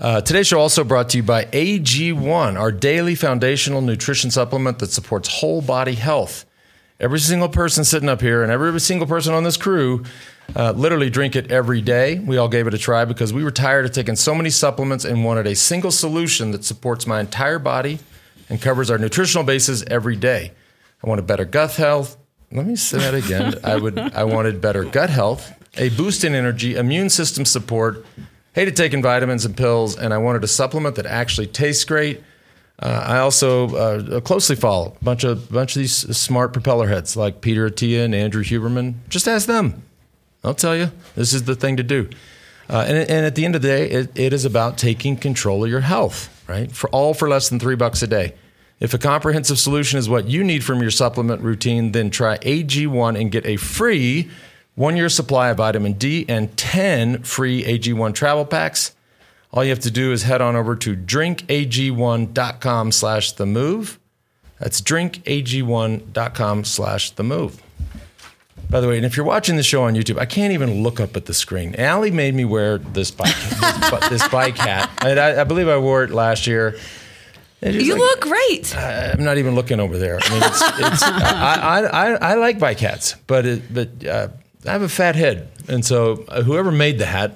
Uh, 0.00 0.18
today's 0.22 0.46
show 0.46 0.58
also 0.58 0.82
brought 0.82 1.10
to 1.10 1.18
you 1.18 1.22
by 1.22 1.44
AG1, 1.44 2.58
our 2.58 2.72
daily 2.72 3.14
foundational 3.14 3.82
nutrition 3.82 4.30
supplement 4.30 4.78
that 4.78 4.90
supports 4.90 5.28
whole 5.28 5.60
body 5.60 5.92
health. 5.92 6.46
Every 6.98 7.18
single 7.18 7.50
person 7.50 7.84
sitting 7.84 8.08
up 8.08 8.22
here 8.22 8.42
and 8.42 8.50
every 8.50 8.80
single 8.80 9.06
person 9.06 9.34
on 9.34 9.44
this 9.44 9.58
crew 9.58 10.04
uh, 10.56 10.72
literally 10.72 11.10
drink 11.10 11.36
it 11.36 11.52
every 11.52 11.82
day. 11.82 12.18
We 12.18 12.38
all 12.38 12.48
gave 12.48 12.66
it 12.66 12.72
a 12.72 12.78
try 12.78 13.04
because 13.04 13.34
we 13.34 13.44
were 13.44 13.50
tired 13.50 13.84
of 13.84 13.92
taking 13.92 14.16
so 14.16 14.34
many 14.34 14.48
supplements 14.48 15.04
and 15.04 15.22
wanted 15.22 15.46
a 15.46 15.54
single 15.54 15.90
solution 15.90 16.52
that 16.52 16.64
supports 16.64 17.06
my 17.06 17.20
entire 17.20 17.58
body 17.58 17.98
and 18.48 18.58
covers 18.58 18.90
our 18.90 18.96
nutritional 18.96 19.44
bases 19.44 19.82
every 19.82 20.16
day. 20.16 20.52
I 21.04 21.08
wanted 21.08 21.26
better 21.26 21.44
gut 21.44 21.72
health. 21.72 22.16
Let 22.50 22.64
me 22.64 22.74
say 22.74 22.98
that 22.98 23.14
again. 23.14 23.54
I 23.62 23.76
would. 23.76 23.98
I 23.98 24.24
wanted 24.24 24.62
better 24.62 24.84
gut 24.84 25.10
health, 25.10 25.52
a 25.76 25.90
boost 25.90 26.24
in 26.24 26.34
energy, 26.34 26.74
immune 26.74 27.10
system 27.10 27.44
support. 27.44 28.04
Hated 28.52 28.76
taking 28.76 29.02
vitamins 29.02 29.44
and 29.44 29.56
pills, 29.56 29.96
and 29.96 30.12
I 30.12 30.18
wanted 30.18 30.42
a 30.42 30.48
supplement 30.48 30.96
that 30.96 31.06
actually 31.06 31.46
tastes 31.46 31.84
great. 31.84 32.20
Uh, 32.80 33.04
I 33.06 33.18
also 33.18 33.76
uh, 33.76 34.20
closely 34.20 34.56
follow 34.56 34.96
a 35.00 35.04
bunch 35.04 35.22
of 35.22 35.50
bunch 35.52 35.76
of 35.76 35.80
these 35.80 36.16
smart 36.16 36.52
propeller 36.52 36.88
heads 36.88 37.16
like 37.16 37.42
Peter 37.42 37.68
Attia 37.68 38.04
and 38.04 38.14
Andrew 38.14 38.42
Huberman. 38.42 38.94
Just 39.08 39.28
ask 39.28 39.46
them. 39.46 39.82
I'll 40.42 40.54
tell 40.54 40.74
you, 40.74 40.90
this 41.14 41.34
is 41.34 41.44
the 41.44 41.54
thing 41.54 41.76
to 41.76 41.82
do. 41.82 42.08
Uh, 42.68 42.84
and, 42.86 42.96
and 42.96 43.26
at 43.26 43.34
the 43.34 43.44
end 43.44 43.54
of 43.54 43.62
the 43.62 43.68
day, 43.68 43.90
it, 43.90 44.18
it 44.18 44.32
is 44.32 44.44
about 44.44 44.78
taking 44.78 45.16
control 45.16 45.64
of 45.64 45.70
your 45.70 45.80
health, 45.80 46.28
right? 46.48 46.72
For 46.72 46.88
all 46.90 47.14
for 47.14 47.28
less 47.28 47.48
than 47.48 47.58
three 47.58 47.74
bucks 47.74 48.02
a 48.02 48.06
day. 48.06 48.34
If 48.78 48.94
a 48.94 48.98
comprehensive 48.98 49.58
solution 49.58 49.98
is 49.98 50.08
what 50.08 50.26
you 50.28 50.42
need 50.42 50.64
from 50.64 50.80
your 50.80 50.90
supplement 50.90 51.42
routine, 51.42 51.92
then 51.92 52.08
try 52.08 52.38
AG1 52.38 53.20
and 53.20 53.30
get 53.30 53.44
a 53.44 53.56
free 53.56 54.30
one 54.74 54.96
year 54.96 55.08
supply 55.08 55.50
of 55.50 55.56
vitamin 55.58 55.94
D 55.94 56.24
and 56.28 56.56
10 56.56 57.22
free 57.22 57.62
AG1 57.64 58.14
travel 58.14 58.44
packs. 58.44 58.94
All 59.52 59.64
you 59.64 59.70
have 59.70 59.80
to 59.80 59.90
do 59.90 60.12
is 60.12 60.22
head 60.22 60.40
on 60.40 60.54
over 60.56 60.76
to 60.76 60.94
drinkag1.com 60.96 62.92
slash 62.92 63.32
the 63.32 63.46
move. 63.46 63.98
That's 64.58 64.80
drinkag1.com 64.80 66.64
slash 66.64 67.10
the 67.12 67.22
move. 67.24 67.62
By 68.68 68.80
the 68.80 68.86
way, 68.86 68.96
and 68.96 69.04
if 69.04 69.16
you're 69.16 69.26
watching 69.26 69.56
the 69.56 69.64
show 69.64 69.82
on 69.82 69.94
YouTube, 69.94 70.18
I 70.18 70.26
can't 70.26 70.52
even 70.52 70.84
look 70.84 71.00
up 71.00 71.16
at 71.16 71.26
the 71.26 71.34
screen. 71.34 71.74
Allie 71.74 72.12
made 72.12 72.34
me 72.36 72.44
wear 72.44 72.78
this 72.78 73.10
bike, 73.10 73.34
this, 73.90 74.08
this 74.08 74.28
bike 74.28 74.56
hat. 74.56 74.88
I, 75.00 75.40
I 75.40 75.44
believe 75.44 75.66
I 75.66 75.78
wore 75.78 76.04
it 76.04 76.10
last 76.10 76.46
year. 76.46 76.76
You 77.62 77.94
like- 77.94 77.98
look 77.98 78.20
great. 78.20 78.76
I'm 78.76 79.24
not 79.24 79.38
even 79.38 79.56
looking 79.56 79.80
over 79.80 79.98
there. 79.98 80.20
I 80.22 80.28
mean, 80.30 80.42
it's, 80.44 80.62
it's 80.62 81.02
I, 81.04 81.56
I, 81.60 81.80
I, 81.80 82.12
I 82.30 82.34
like 82.34 82.60
bike 82.60 82.78
hats, 82.78 83.16
but 83.26 83.44
it, 83.44 83.74
but 83.74 84.06
uh, 84.06 84.28
I 84.66 84.72
have 84.72 84.82
a 84.82 84.88
fat 84.88 85.16
head, 85.16 85.48
and 85.68 85.84
so 85.84 86.24
uh, 86.28 86.42
whoever 86.42 86.70
made 86.70 86.98
the 86.98 87.06
hat, 87.06 87.32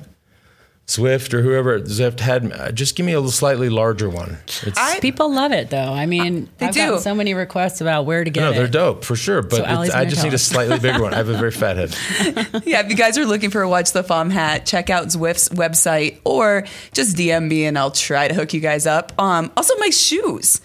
Zwift 0.86 1.32
or 1.32 1.40
whoever 1.40 1.80
Zwift 1.80 2.20
had, 2.20 2.52
uh, 2.52 2.70
just 2.70 2.94
give 2.96 3.06
me 3.06 3.12
a 3.12 3.16
little 3.16 3.30
slightly 3.30 3.70
larger 3.70 4.10
one. 4.10 4.36
It's, 4.62 4.76
I- 4.76 5.00
People 5.00 5.32
love 5.32 5.50
it 5.50 5.70
though. 5.70 5.78
I 5.94 6.04
mean, 6.04 6.50
They 6.58 6.66
I've 6.66 6.74
do. 6.74 6.80
gotten 6.80 7.00
so 7.00 7.14
many 7.14 7.32
requests 7.32 7.80
about 7.80 8.04
where 8.04 8.22
to 8.22 8.28
get 8.28 8.42
no, 8.42 8.50
it. 8.50 8.54
they're 8.54 8.68
dope 8.68 9.02
for 9.04 9.16
sure, 9.16 9.40
but 9.40 9.56
So 9.64 9.80
it's, 9.82 9.94
I 9.94 10.04
just 10.04 10.16
tell 10.16 10.24
need 10.26 10.34
a 10.34 10.38
slightly 10.38 10.78
bigger 10.78 11.00
one. 11.02 11.14
I 11.14 11.16
have 11.16 11.30
a 11.30 11.38
very 11.38 11.50
fat 11.52 11.76
head. 11.78 11.96
Yeah, 12.66 12.80
if 12.84 12.90
you 12.90 12.96
guys 12.96 13.16
are 13.16 13.24
looking 13.24 13.48
for 13.50 13.62
a 13.62 13.68
Watch 13.68 13.92
the 13.92 14.02
Fom 14.04 14.30
hat, 14.30 14.66
check 14.66 14.90
out 14.90 15.06
Zwift's 15.06 15.48
website 15.48 16.18
or 16.24 16.64
just 16.92 17.16
DM 17.16 17.48
me 17.48 17.64
and 17.64 17.78
I'll 17.78 17.90
try 17.90 18.28
to 18.28 18.34
hook 18.34 18.52
you 18.52 18.60
guys 18.60 18.86
up. 18.86 19.12
Um, 19.18 19.50
also, 19.56 19.74
my 19.78 19.88
shoes. 19.90 20.60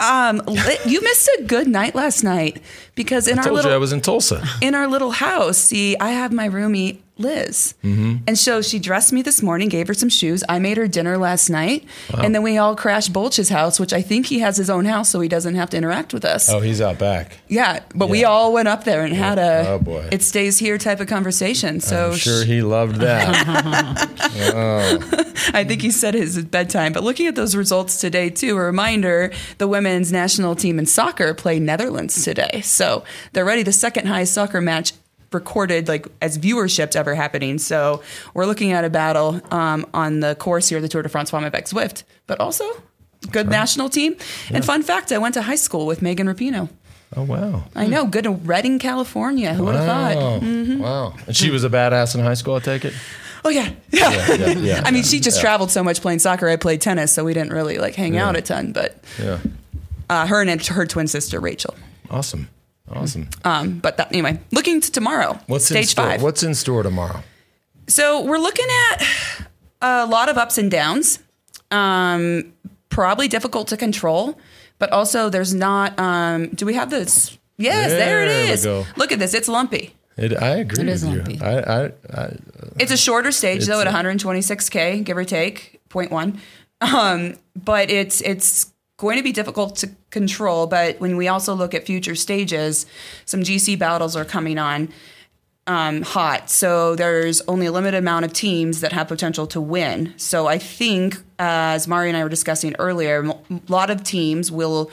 Um, 0.00 0.40
you 0.86 1.00
missed 1.00 1.28
a 1.40 1.42
good 1.44 1.66
night 1.66 1.94
last 1.94 2.22
night 2.22 2.62
because 2.94 3.26
in 3.26 3.38
I 3.38 3.42
our 3.42 3.44
told 3.48 3.56
little 3.56 3.70
you 3.72 3.74
I 3.74 3.78
was 3.78 3.92
in 3.92 4.00
Tulsa. 4.00 4.44
in 4.60 4.74
our 4.74 4.86
little 4.86 5.10
house, 5.10 5.58
see, 5.58 5.96
I 5.98 6.10
have 6.10 6.32
my 6.32 6.48
roomie 6.48 6.98
Liz, 7.18 7.74
Mm-hmm. 7.84 8.16
and 8.26 8.38
so 8.38 8.62
she 8.62 8.78
dressed 8.78 9.12
me 9.12 9.22
this 9.22 9.42
morning, 9.42 9.68
gave 9.68 9.88
her 9.88 9.94
some 9.94 10.08
shoes. 10.08 10.42
I 10.48 10.58
made 10.58 10.76
her 10.76 10.86
dinner 10.88 11.18
last 11.18 11.50
night, 11.50 11.84
and 12.16 12.34
then 12.34 12.42
we 12.42 12.58
all 12.58 12.76
crashed 12.76 13.12
Bolch's 13.12 13.48
house, 13.48 13.80
which 13.80 13.92
I 13.92 14.02
think 14.02 14.26
he 14.26 14.38
has 14.40 14.56
his 14.56 14.70
own 14.70 14.84
house, 14.84 15.08
so 15.10 15.20
he 15.20 15.28
doesn't 15.28 15.54
have 15.56 15.70
to 15.70 15.76
interact 15.76 16.12
with 16.14 16.24
us. 16.24 16.48
Oh, 16.48 16.60
he's 16.60 16.80
out 16.80 16.98
back. 16.98 17.38
Yeah, 17.48 17.80
but 17.94 18.08
we 18.08 18.24
all 18.24 18.52
went 18.52 18.68
up 18.68 18.84
there 18.84 19.04
and 19.04 19.12
had 19.14 19.38
a 19.38 19.68
Oh, 19.68 19.78
boy. 19.78 20.08
it 20.12 20.22
stays 20.22 20.58
here 20.58 20.78
type 20.78 21.00
of 21.00 21.06
conversation. 21.08 21.80
So 21.80 22.10
I'm 22.12 22.16
sure 22.16 22.44
he 22.44 22.62
loved 22.62 22.96
that. 22.96 24.08
I 25.54 25.64
think 25.64 25.82
he 25.82 25.90
said 25.90 26.14
his 26.14 26.42
bedtime. 26.44 26.92
But 26.92 27.02
looking 27.02 27.26
at 27.26 27.34
those 27.34 27.54
results 27.56 28.00
today, 28.00 28.30
too, 28.30 28.56
a 28.56 28.60
reminder 28.62 29.32
the 29.58 29.68
women's 29.68 30.12
national 30.12 30.54
team 30.56 30.78
in 30.78 30.86
soccer 30.86 31.34
play 31.34 31.58
Netherlands 31.58 32.22
today. 32.24 32.60
So 32.62 33.04
they're 33.32 33.44
ready. 33.44 33.62
The 33.62 33.72
second 33.72 34.06
highest 34.06 34.34
soccer 34.34 34.60
match 34.60 34.92
recorded 35.32 35.88
like 35.88 36.06
as 36.22 36.38
viewerships 36.38 36.96
ever 36.96 37.14
happening. 37.14 37.58
So 37.58 38.02
we're 38.34 38.46
looking 38.46 38.72
at 38.72 38.84
a 38.84 38.90
battle 38.90 39.40
um, 39.52 39.86
on 39.92 40.20
the 40.20 40.34
course 40.34 40.68
here, 40.68 40.80
the 40.80 40.88
Tour 40.88 41.02
de 41.02 41.08
France 41.08 41.30
Wama 41.30 41.50
Beck 41.52 41.66
Zwift, 41.66 42.04
but 42.26 42.40
also 42.40 42.64
good 43.30 43.48
national 43.48 43.88
team. 43.88 44.16
And 44.50 44.64
fun 44.64 44.82
fact, 44.82 45.12
I 45.12 45.18
went 45.18 45.34
to 45.34 45.42
high 45.42 45.56
school 45.56 45.86
with 45.86 46.00
Megan 46.02 46.26
Rapinoe. 46.28 46.68
oh 47.16 47.22
wow. 47.24 47.64
I 47.74 47.86
know, 47.86 48.06
good 48.06 48.26
in 48.26 48.44
Redding, 48.44 48.78
California. 48.78 49.52
Who 49.54 49.64
would 49.64 49.74
have 49.74 49.84
thought? 49.86 50.16
Wow. 50.16 50.38
Mm-hmm. 50.40 50.78
Wow. 50.80 51.14
And 51.26 51.36
she 51.36 51.50
was 51.50 51.64
a 51.64 51.68
badass 51.70 52.14
in 52.14 52.20
high 52.22 52.34
school, 52.34 52.54
I 52.54 52.60
take 52.60 52.84
it? 52.84 52.94
Oh 53.44 53.50
yeah, 53.50 53.70
yeah. 53.90 54.10
Yeah, 54.34 54.48
yeah, 54.50 54.82
I 54.84 54.90
mean, 54.90 55.02
yeah, 55.02 55.08
she 55.08 55.20
just 55.20 55.38
yeah. 55.38 55.42
traveled 55.42 55.70
so 55.70 55.84
much 55.84 56.00
playing 56.00 56.18
soccer. 56.18 56.48
I 56.48 56.56
played 56.56 56.80
tennis, 56.80 57.12
so 57.12 57.24
we 57.24 57.34
didn't 57.34 57.52
really 57.52 57.78
like 57.78 57.94
hang 57.94 58.16
out 58.16 58.34
a 58.36 58.40
ton. 58.42 58.72
But 58.72 58.96
Yeah. 59.18 59.38
uh, 60.10 60.26
her 60.26 60.42
and 60.42 60.66
her 60.66 60.86
twin 60.86 61.06
sister 61.06 61.38
Rachel. 61.40 61.74
Awesome. 62.10 62.48
Awesome. 62.92 63.28
Um, 63.44 63.78
but 63.78 63.96
that, 63.98 64.08
anyway, 64.12 64.40
looking 64.52 64.80
to 64.80 64.90
tomorrow, 64.90 65.38
What's 65.46 65.70
in 65.70 65.76
stage 65.76 65.88
store? 65.90 66.06
five. 66.06 66.22
What's 66.22 66.42
in 66.42 66.54
store 66.54 66.82
tomorrow? 66.82 67.22
So 67.86 68.24
we're 68.24 68.38
looking 68.38 68.66
at 68.92 69.06
a 69.82 70.06
lot 70.06 70.28
of 70.28 70.36
ups 70.38 70.58
and 70.58 70.70
downs. 70.70 71.18
Um, 71.70 72.52
probably 72.88 73.28
difficult 73.28 73.68
to 73.68 73.76
control, 73.76 74.38
but 74.78 74.90
also 74.90 75.28
there's 75.30 75.54
not. 75.54 75.98
Um, 75.98 76.48
do 76.48 76.64
we 76.66 76.74
have 76.74 76.90
this? 76.90 77.36
Yes, 77.58 77.90
there 77.90 78.22
it 78.24 78.28
There 78.28 78.44
we 78.46 78.50
is. 78.52 78.64
go. 78.64 78.86
Look 78.96 79.12
at 79.12 79.18
this. 79.18 79.34
It's 79.34 79.48
lumpy. 79.48 79.94
It, 80.16 80.32
I 80.40 80.56
agree 80.56 80.82
It 80.82 80.86
with 80.86 80.94
is 80.94 81.04
you. 81.04 81.16
lumpy. 81.16 81.40
I, 81.40 81.58
I, 81.58 81.84
I, 82.12 82.36
It's 82.78 82.90
a 82.92 82.96
shorter 82.96 83.30
stage 83.32 83.66
though, 83.66 83.80
at 83.80 83.86
126k, 83.86 85.04
give 85.04 85.16
or 85.16 85.24
take, 85.24 85.80
0.1. 85.90 86.38
Um, 86.80 87.34
but 87.56 87.90
it's 87.90 88.20
it's 88.20 88.72
going 88.98 89.16
to 89.16 89.22
be 89.22 89.32
difficult 89.32 89.76
to 89.76 89.90
control. 90.10 90.66
But 90.66 91.00
when 91.00 91.16
we 91.16 91.28
also 91.28 91.54
look 91.54 91.72
at 91.72 91.86
future 91.86 92.14
stages, 92.14 92.84
some 93.24 93.40
GC 93.40 93.78
battles 93.78 94.14
are 94.14 94.24
coming 94.24 94.58
on 94.58 94.90
um, 95.66 96.02
hot. 96.02 96.50
So 96.50 96.96
there's 96.96 97.40
only 97.42 97.66
a 97.66 97.72
limited 97.72 97.98
amount 97.98 98.24
of 98.24 98.32
teams 98.32 98.80
that 98.80 98.92
have 98.92 99.08
potential 99.08 99.46
to 99.48 99.60
win. 99.60 100.14
So 100.16 100.46
I 100.46 100.58
think, 100.58 101.16
uh, 101.38 101.76
as 101.76 101.86
Mari 101.86 102.08
and 102.08 102.16
I 102.16 102.22
were 102.22 102.28
discussing 102.28 102.74
earlier, 102.78 103.22
a 103.24 103.60
lot 103.68 103.90
of 103.90 104.02
teams 104.02 104.50
will 104.50 104.90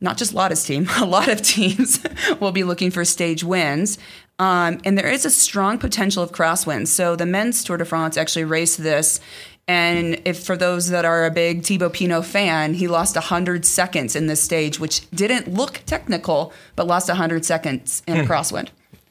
not 0.00 0.16
just 0.16 0.32
Lotta's 0.32 0.62
team, 0.62 0.86
a 0.98 1.04
lot 1.04 1.28
of 1.28 1.42
teams 1.42 2.00
will 2.40 2.52
be 2.52 2.64
looking 2.64 2.90
for 2.90 3.04
stage 3.04 3.42
wins. 3.42 3.98
Um, 4.38 4.80
and 4.84 4.96
there 4.96 5.08
is 5.08 5.24
a 5.24 5.30
strong 5.30 5.78
potential 5.78 6.22
of 6.22 6.30
crosswinds. 6.32 6.88
So 6.88 7.16
the 7.16 7.26
men's 7.26 7.64
Tour 7.64 7.76
de 7.76 7.84
France 7.84 8.16
actually 8.16 8.44
raced 8.44 8.78
this. 8.82 9.20
And 9.66 10.22
if 10.24 10.44
for 10.44 10.56
those 10.56 10.88
that 10.90 11.04
are 11.04 11.26
a 11.26 11.30
big 11.30 11.62
Thibaut 11.64 11.92
Pinot 11.92 12.24
fan, 12.24 12.74
he 12.74 12.88
lost 12.88 13.16
100 13.16 13.66
seconds 13.66 14.16
in 14.16 14.26
this 14.26 14.40
stage, 14.42 14.80
which 14.80 15.10
didn't 15.10 15.52
look 15.52 15.82
technical, 15.86 16.52
but 16.76 16.86
lost 16.86 17.08
100 17.08 17.44
seconds 17.44 18.02
in 18.06 18.16
a 18.18 18.24
crosswind 18.24 18.68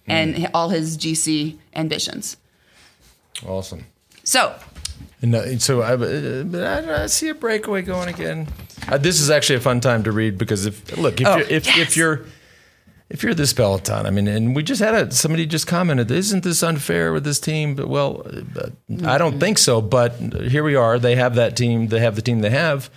and 0.07 0.49
all 0.53 0.69
his 0.69 0.97
GC 0.97 1.57
ambitions. 1.75 2.37
awesome. 3.45 3.85
So 4.23 4.55
And 5.21 5.35
uh, 5.35 5.59
so 5.59 5.81
I, 5.81 5.93
uh, 5.93 6.43
I, 6.97 7.03
I 7.03 7.05
see 7.07 7.29
a 7.29 7.35
breakaway 7.35 7.81
going 7.81 8.09
again. 8.09 8.47
Uh, 8.87 8.97
this 8.97 9.19
is 9.19 9.29
actually 9.29 9.57
a 9.57 9.59
fun 9.61 9.79
time 9.79 10.03
to 10.03 10.11
read 10.11 10.37
because 10.37 10.65
if 10.65 10.97
look 10.97 11.19
if 11.21 11.27
Oh, 11.27 11.37
you're, 11.37 11.47
if, 11.47 11.65
yes. 11.67 11.77
if 11.77 11.97
you're 11.97 12.21
if 13.09 13.23
you're 13.23 13.33
this 13.33 13.53
Peloton, 13.53 14.05
I 14.05 14.09
mean, 14.09 14.27
and 14.27 14.55
we 14.55 14.63
just 14.63 14.81
had 14.81 14.93
a 14.93 15.11
somebody 15.11 15.45
just 15.45 15.67
commented, 15.67 16.11
isn't 16.11 16.43
this 16.43 16.61
unfair 16.61 17.13
with 17.13 17.23
this 17.23 17.39
team? 17.39 17.75
But 17.75 17.87
well, 17.87 18.25
I 19.05 19.17
don't 19.17 19.39
think 19.39 19.57
so. 19.57 19.81
But 19.81 20.13
here 20.19 20.63
we 20.63 20.75
are. 20.75 20.99
They 20.99 21.15
have 21.15 21.35
that 21.35 21.55
team. 21.55 21.87
They 21.87 21.99
have 21.99 22.15
the 22.15 22.21
team 22.21 22.41
they 22.41 22.49
have. 22.49 22.89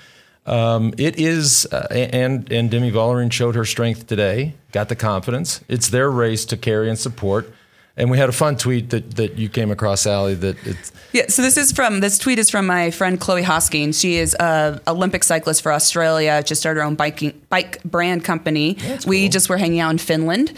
Um, 0.46 0.94
it 0.99 1.18
is, 1.20 1.66
uh, 1.70 1.87
and 1.90 2.51
and 2.51 2.70
Demi 2.70 2.90
Vollering 2.90 3.31
showed 3.31 3.55
her 3.55 3.64
strength 3.64 4.07
today. 4.07 4.55
Got 4.73 4.88
the 4.88 4.96
confidence. 4.96 5.61
It's 5.68 5.88
their 5.88 6.11
race 6.11 6.44
to 6.46 6.57
carry 6.57 6.88
and 6.88 6.99
support. 6.99 7.53
And 8.01 8.11
we 8.11 8.17
had 8.17 8.31
a 8.31 8.33
fun 8.33 8.57
tweet 8.57 8.89
that 8.91 9.17
that 9.17 9.37
you 9.37 9.51
came 9.51 9.71
across, 9.71 10.07
Allie. 10.07 10.35
That 10.35 10.57
it's 10.67 10.91
Yeah, 11.13 11.27
so 11.29 11.43
this 11.43 11.59
is 11.59 11.71
from 11.71 12.01
this 12.01 12.19
tweet 12.19 12.39
is 12.39 12.49
from 12.49 12.67
my 12.67 12.91
friend 12.91 13.21
Chloe 13.21 13.43
Hosking. 13.43 13.93
She 13.93 14.17
is 14.17 14.35
a 14.41 14.81
Olympic 14.89 15.23
cyclist 15.23 15.61
for 15.61 15.71
Australia. 15.71 16.43
Just 16.43 16.63
started 16.63 16.81
her 16.81 16.87
own 16.87 16.95
biking 16.95 17.39
bike 17.51 17.83
brand 17.85 18.25
company. 18.25 18.79
We 19.07 19.29
just 19.29 19.51
were 19.51 19.59
hanging 19.59 19.81
out 19.81 19.91
in 19.91 19.99
Finland 19.99 20.55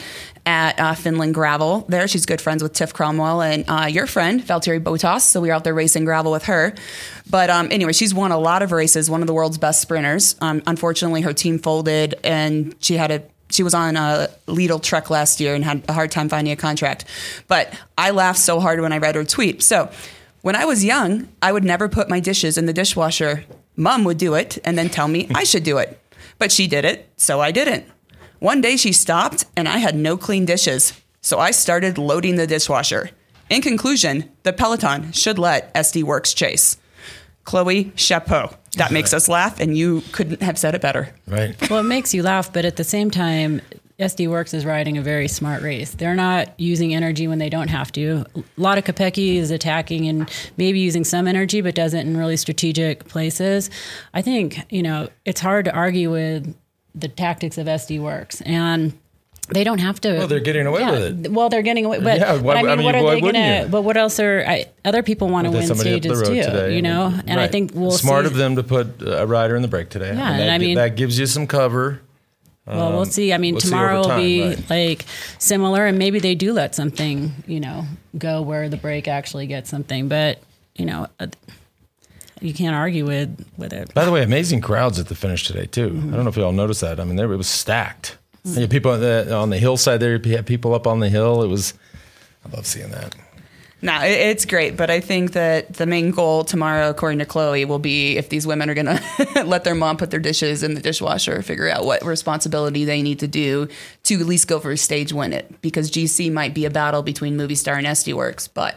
at 0.46 0.78
uh, 0.78 0.94
Finland 0.94 1.34
Gravel. 1.34 1.84
There, 1.88 2.06
she's 2.06 2.26
good 2.26 2.40
friends 2.40 2.62
with 2.62 2.74
Tiff 2.74 2.92
Cromwell 2.92 3.42
and 3.42 3.64
uh, 3.68 3.86
your 3.86 4.06
friend 4.06 4.40
Valtteri 4.40 4.80
Bottas. 4.80 5.22
So 5.22 5.40
we 5.40 5.48
were 5.48 5.54
out 5.54 5.64
there 5.64 5.74
racing 5.74 6.04
gravel 6.04 6.30
with 6.30 6.44
her. 6.44 6.74
But 7.28 7.50
um, 7.50 7.68
anyway, 7.70 7.92
she's 7.92 8.14
won 8.14 8.32
a 8.32 8.38
lot 8.38 8.62
of 8.62 8.70
races. 8.70 9.10
One 9.10 9.20
of 9.20 9.26
the 9.26 9.34
world's 9.34 9.58
best 9.58 9.80
sprinters. 9.80 10.36
Um, 10.40 10.62
unfortunately, 10.66 11.22
her 11.22 11.32
team 11.32 11.58
folded, 11.58 12.14
and 12.24 12.74
she 12.80 12.96
had 12.96 13.10
a 13.10 13.22
she 13.52 13.62
was 13.62 13.74
on 13.74 13.96
a 13.96 14.28
Lidl 14.46 14.82
Trek 14.82 15.10
last 15.10 15.40
year 15.40 15.54
and 15.54 15.64
had 15.64 15.84
a 15.88 15.92
hard 15.92 16.10
time 16.10 16.28
finding 16.28 16.52
a 16.52 16.56
contract. 16.56 17.04
But 17.48 17.72
I 17.98 18.10
laughed 18.10 18.38
so 18.38 18.60
hard 18.60 18.80
when 18.80 18.92
I 18.92 18.98
read 18.98 19.14
her 19.14 19.24
tweet. 19.24 19.62
So 19.62 19.90
when 20.40 20.56
I 20.56 20.64
was 20.64 20.84
young, 20.84 21.28
I 21.40 21.52
would 21.52 21.64
never 21.64 21.88
put 21.88 22.08
my 22.08 22.20
dishes 22.20 22.58
in 22.58 22.66
the 22.66 22.72
dishwasher. 22.72 23.44
Mom 23.76 24.04
would 24.04 24.18
do 24.18 24.34
it 24.34 24.58
and 24.64 24.76
then 24.76 24.88
tell 24.88 25.08
me 25.08 25.28
I 25.34 25.44
should 25.44 25.64
do 25.64 25.78
it. 25.78 25.98
But 26.38 26.50
she 26.50 26.66
did 26.66 26.84
it, 26.84 27.08
so 27.16 27.40
I 27.40 27.52
didn't. 27.52 27.86
One 28.38 28.60
day 28.60 28.76
she 28.76 28.92
stopped 28.92 29.44
and 29.56 29.68
I 29.68 29.78
had 29.78 29.94
no 29.94 30.16
clean 30.16 30.44
dishes. 30.44 31.00
So 31.20 31.38
I 31.38 31.52
started 31.52 31.98
loading 31.98 32.36
the 32.36 32.46
dishwasher. 32.46 33.10
In 33.48 33.62
conclusion, 33.62 34.30
the 34.42 34.52
Peloton 34.52 35.12
should 35.12 35.38
let 35.38 35.72
SD 35.74 36.02
Worx 36.02 36.34
chase. 36.34 36.78
Chloe, 37.44 37.92
chapeau. 37.96 38.54
That 38.76 38.90
makes 38.90 39.12
us 39.12 39.28
laugh, 39.28 39.60
and 39.60 39.76
you 39.76 40.02
couldn't 40.12 40.42
have 40.42 40.58
said 40.58 40.74
it 40.74 40.80
better. 40.80 41.14
right. 41.26 41.54
Well, 41.68 41.80
it 41.80 41.84
makes 41.84 42.14
you 42.14 42.22
laugh, 42.22 42.52
but 42.52 42.64
at 42.64 42.76
the 42.76 42.84
same 42.84 43.10
time, 43.10 43.60
SD 43.98 44.28
Worx 44.28 44.54
is 44.54 44.64
riding 44.64 44.96
a 44.98 45.02
very 45.02 45.28
smart 45.28 45.62
race. 45.62 45.92
They're 45.92 46.14
not 46.14 46.58
using 46.58 46.94
energy 46.94 47.28
when 47.28 47.38
they 47.38 47.50
don't 47.50 47.68
have 47.68 47.92
to. 47.92 48.24
A 48.34 48.42
lot 48.56 48.78
of 48.78 48.84
Kopecky 48.84 49.36
is 49.36 49.50
attacking 49.50 50.08
and 50.08 50.30
maybe 50.56 50.80
using 50.80 51.04
some 51.04 51.28
energy, 51.28 51.60
but 51.60 51.74
does 51.74 51.94
it 51.94 52.06
in 52.06 52.16
really 52.16 52.36
strategic 52.36 53.06
places. 53.06 53.70
I 54.14 54.22
think, 54.22 54.60
you 54.72 54.82
know, 54.82 55.08
it's 55.24 55.40
hard 55.40 55.66
to 55.66 55.72
argue 55.72 56.10
with 56.10 56.54
the 56.94 57.08
tactics 57.08 57.58
of 57.58 57.66
SD 57.66 58.00
Worx. 58.00 58.42
And 58.44 58.98
they 59.54 59.64
don't 59.64 59.78
have 59.78 60.00
to. 60.02 60.18
Well, 60.18 60.26
they're 60.28 60.40
getting 60.40 60.66
away 60.66 60.80
yeah, 60.80 60.90
with 60.90 61.26
it. 61.26 61.32
Well, 61.32 61.48
they're 61.48 61.62
getting 61.62 61.84
away. 61.84 62.00
But, 62.00 62.18
Yeah, 62.18 62.34
why- 62.34 62.40
but 62.42 62.56
I 62.56 62.62
mean, 62.62 62.70
I 62.70 62.76
mean, 62.76 62.84
what 62.86 62.94
are 62.94 63.02
why 63.02 63.14
they 63.14 63.20
gonna? 63.20 63.68
But 63.70 63.82
what 63.82 63.96
else 63.96 64.18
are 64.20 64.44
I, 64.46 64.66
other 64.84 65.02
people 65.02 65.28
want 65.28 65.46
to 65.46 65.50
win 65.50 65.66
somebody 65.66 65.94
up 65.94 66.02
the 66.02 66.16
stages 66.16 66.46
too? 66.46 66.52
today. 66.52 66.76
You 66.76 66.82
know, 66.82 67.06
and 67.26 67.38
I 67.40 67.44
Right. 67.44 67.52
think 67.52 67.72
we'll 67.74 67.90
smart 67.92 68.24
see. 68.24 68.30
of 68.32 68.36
them 68.36 68.56
to 68.56 68.62
put 68.62 69.02
a 69.06 69.26
rider 69.26 69.56
in 69.56 69.62
the 69.62 69.68
break 69.68 69.88
today. 69.88 70.14
Yeah, 70.14 70.30
and, 70.30 70.40
and 70.40 70.48
that, 70.48 70.50
I 70.50 70.58
mean- 70.58 70.76
that 70.76 70.96
gives 70.96 71.18
you 71.18 71.26
some 71.26 71.46
cover. 71.46 72.00
Well, 72.66 72.92
we'll 72.92 73.04
see. 73.06 73.32
I 73.32 73.38
mean, 73.38 73.54
we'll 73.54 73.60
tomorrow 73.60 74.00
over 74.00 74.10
will 74.10 74.16
be 74.16 74.42
right. 74.50 74.70
like 74.70 75.04
similar, 75.38 75.84
and 75.86 75.98
maybe 75.98 76.20
they 76.20 76.36
do 76.36 76.52
let 76.52 76.76
something, 76.76 77.32
you 77.46 77.58
know, 77.58 77.86
go 78.16 78.40
where 78.40 78.68
the 78.68 78.76
break 78.76 79.08
actually 79.08 79.48
gets 79.48 79.68
something. 79.68 80.06
But 80.06 80.40
you 80.76 80.86
know, 80.86 81.08
uh, 81.18 81.26
you 82.40 82.54
can't 82.54 82.76
argue 82.76 83.04
with 83.04 83.44
with 83.56 83.72
it. 83.72 83.92
By 83.94 84.04
the 84.04 84.12
way, 84.12 84.22
amazing 84.22 84.60
crowds 84.60 85.00
at 85.00 85.08
the 85.08 85.16
finish 85.16 85.44
today 85.44 85.66
too. 85.66 85.90
Mm-hmm. 85.90 86.12
I 86.12 86.16
don't 86.16 86.24
know 86.24 86.30
if 86.30 86.36
you 86.36 86.44
all 86.44 86.52
noticed 86.52 86.82
that. 86.82 87.00
I 87.00 87.04
mean, 87.04 87.16
there 87.16 87.32
it 87.32 87.36
was 87.36 87.48
stacked. 87.48 88.16
You 88.44 88.66
people 88.66 88.90
on 88.90 89.00
the, 89.00 89.34
on 89.34 89.50
the 89.50 89.58
hillside 89.58 90.00
there. 90.00 90.16
You 90.16 90.36
had 90.36 90.46
people 90.46 90.74
up 90.74 90.86
on 90.86 91.00
the 91.00 91.08
hill. 91.08 91.42
It 91.42 91.48
was. 91.48 91.74
I 92.44 92.54
love 92.54 92.66
seeing 92.66 92.90
that. 92.90 93.14
No, 93.84 93.98
it's 94.00 94.44
great, 94.44 94.76
but 94.76 94.90
I 94.90 95.00
think 95.00 95.32
that 95.32 95.74
the 95.74 95.86
main 95.86 96.12
goal 96.12 96.44
tomorrow, 96.44 96.88
according 96.88 97.18
to 97.18 97.24
Chloe, 97.24 97.64
will 97.64 97.80
be 97.80 98.16
if 98.16 98.28
these 98.28 98.46
women 98.46 98.70
are 98.70 98.74
going 98.74 98.86
to 99.34 99.42
let 99.44 99.64
their 99.64 99.74
mom 99.74 99.96
put 99.96 100.12
their 100.12 100.20
dishes 100.20 100.62
in 100.62 100.74
the 100.74 100.80
dishwasher, 100.80 101.42
figure 101.42 101.68
out 101.68 101.84
what 101.84 102.04
responsibility 102.04 102.84
they 102.84 103.02
need 103.02 103.18
to 103.18 103.26
do 103.26 103.66
to 104.04 104.14
at 104.20 104.26
least 104.26 104.46
go 104.46 104.60
for 104.60 104.70
a 104.70 104.76
stage 104.76 105.12
win 105.12 105.32
it. 105.32 105.60
Because 105.62 105.90
GC 105.90 106.32
might 106.32 106.54
be 106.54 106.64
a 106.64 106.70
battle 106.70 107.02
between 107.02 107.36
Movistar 107.36 107.76
and 107.76 107.86
SD 107.88 108.14
Worx, 108.14 108.48
but 108.52 108.76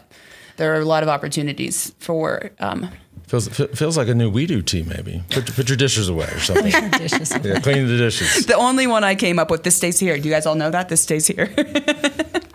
there 0.58 0.73
are 0.75 0.80
a 0.80 0.86
lot 0.86 1.04
of 1.04 1.10
opportunities 1.10 1.93
for. 1.99 2.49
Um, 2.60 2.89
Feels 3.27 3.47
feels 3.47 3.97
like 3.97 4.07
a 4.07 4.13
new 4.13 4.29
We 4.29 4.45
Do 4.45 4.61
tea. 4.61 4.83
Maybe 4.83 5.23
put, 5.31 5.55
put 5.55 5.67
your 5.67 5.77
dishes 5.77 6.09
away 6.09 6.27
or 6.27 6.39
something. 6.39 6.71
Dishes. 6.91 7.31
yeah, 7.43 7.59
clean 7.59 7.88
the 7.88 7.97
dishes. 7.97 8.45
the 8.47 8.53
only 8.55 8.85
one 8.85 9.03
I 9.03 9.15
came 9.15 9.39
up 9.39 9.49
with. 9.49 9.63
This 9.63 9.75
stays 9.75 9.99
here. 9.99 10.17
Do 10.17 10.29
you 10.29 10.33
guys 10.33 10.45
all 10.45 10.55
know 10.55 10.69
that 10.69 10.89
this 10.89 11.01
stays 11.01 11.27
here? 11.27 11.49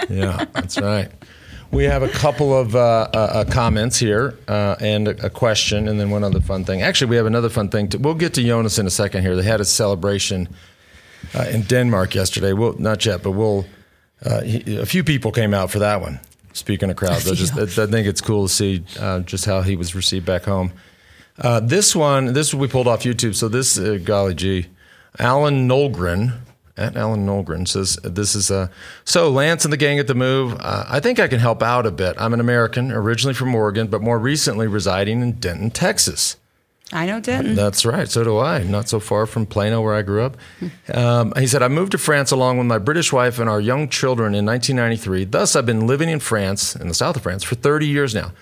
Yeah, 0.08 0.44
that's 0.54 0.80
right. 0.80 1.08
We 1.70 1.84
have 1.84 2.02
a 2.02 2.08
couple 2.08 2.52
of 2.52 2.74
uh, 2.74 3.08
uh, 3.14 3.16
uh, 3.16 3.44
comments 3.44 3.96
here 3.96 4.36
uh, 4.48 4.74
and 4.80 5.06
a, 5.06 5.26
a 5.26 5.30
question, 5.30 5.86
and 5.86 6.00
then 6.00 6.10
one 6.10 6.24
other 6.24 6.40
fun 6.40 6.64
thing. 6.64 6.82
Actually, 6.82 7.10
we 7.10 7.16
have 7.16 7.26
another 7.26 7.48
fun 7.48 7.68
thing. 7.68 7.88
To, 7.90 7.98
we'll 7.98 8.14
get 8.14 8.34
to 8.34 8.42
Jonas 8.42 8.80
in 8.80 8.86
a 8.88 8.90
second 8.90 9.22
here. 9.22 9.36
They 9.36 9.44
had 9.44 9.60
a 9.60 9.64
celebration 9.64 10.48
uh, 11.32 11.46
in 11.48 11.62
Denmark 11.62 12.16
yesterday. 12.16 12.52
We'll 12.52 12.76
not 12.78 13.06
yet, 13.06 13.22
but 13.22 13.32
we'll. 13.32 13.66
Uh, 14.24 14.40
he, 14.42 14.76
a 14.78 14.86
few 14.86 15.04
people 15.04 15.30
came 15.30 15.54
out 15.54 15.70
for 15.70 15.78
that 15.78 16.00
one. 16.00 16.18
Speaking 16.52 16.90
of 16.90 16.96
crowds, 16.96 17.30
I 17.30 17.34
just 17.34 17.56
I, 17.56 17.86
think 17.86 18.06
it's 18.06 18.20
cool 18.20 18.46
to 18.46 18.52
see 18.52 18.84
uh, 18.98 19.20
just 19.20 19.44
how 19.44 19.62
he 19.62 19.76
was 19.76 19.94
received 19.94 20.26
back 20.26 20.44
home. 20.44 20.72
Uh, 21.38 21.60
this 21.60 21.96
one, 21.96 22.32
this 22.32 22.52
we 22.52 22.68
pulled 22.68 22.88
off 22.88 23.02
YouTube. 23.02 23.34
So 23.34 23.48
this, 23.48 23.78
uh, 23.78 23.98
golly 24.02 24.34
gee, 24.34 24.66
Alan 25.18 25.68
Nolgren 25.68 26.40
at 26.76 26.96
Alan 26.96 27.26
Nolgren 27.26 27.68
says 27.68 27.96
this 28.02 28.34
is 28.34 28.50
uh, 28.50 28.68
so 29.04 29.30
Lance 29.30 29.64
and 29.64 29.72
the 29.72 29.76
gang 29.76 29.98
at 29.98 30.06
the 30.06 30.14
move. 30.14 30.56
Uh, 30.58 30.84
I 30.88 31.00
think 31.00 31.20
I 31.20 31.28
can 31.28 31.38
help 31.38 31.62
out 31.62 31.86
a 31.86 31.90
bit. 31.90 32.16
I'm 32.18 32.32
an 32.34 32.40
American, 32.40 32.90
originally 32.90 33.34
from 33.34 33.54
Oregon, 33.54 33.86
but 33.86 34.00
more 34.00 34.18
recently 34.18 34.66
residing 34.66 35.20
in 35.20 35.32
Denton, 35.32 35.70
Texas. 35.70 36.36
I 36.92 37.06
know 37.06 37.20
Denton. 37.20 37.54
That's 37.54 37.84
right. 37.84 38.08
So 38.08 38.24
do 38.24 38.38
I. 38.38 38.62
Not 38.64 38.88
so 38.88 38.98
far 38.98 39.26
from 39.26 39.46
Plano, 39.46 39.80
where 39.80 39.94
I 39.94 40.02
grew 40.02 40.22
up. 40.24 40.36
Um, 40.92 41.32
he 41.36 41.46
said, 41.46 41.62
I 41.62 41.68
moved 41.68 41.92
to 41.92 41.98
France 41.98 42.30
along 42.32 42.58
with 42.58 42.66
my 42.66 42.78
British 42.78 43.12
wife 43.12 43.38
and 43.38 43.48
our 43.48 43.60
young 43.60 43.88
children 43.88 44.34
in 44.34 44.44
1993. 44.44 45.24
Thus, 45.26 45.54
I've 45.54 45.66
been 45.66 45.86
living 45.86 46.08
in 46.08 46.18
France, 46.18 46.74
in 46.74 46.88
the 46.88 46.94
south 46.94 47.16
of 47.16 47.22
France, 47.22 47.44
for 47.44 47.54
30 47.54 47.86
years 47.86 48.14
now. 48.14 48.32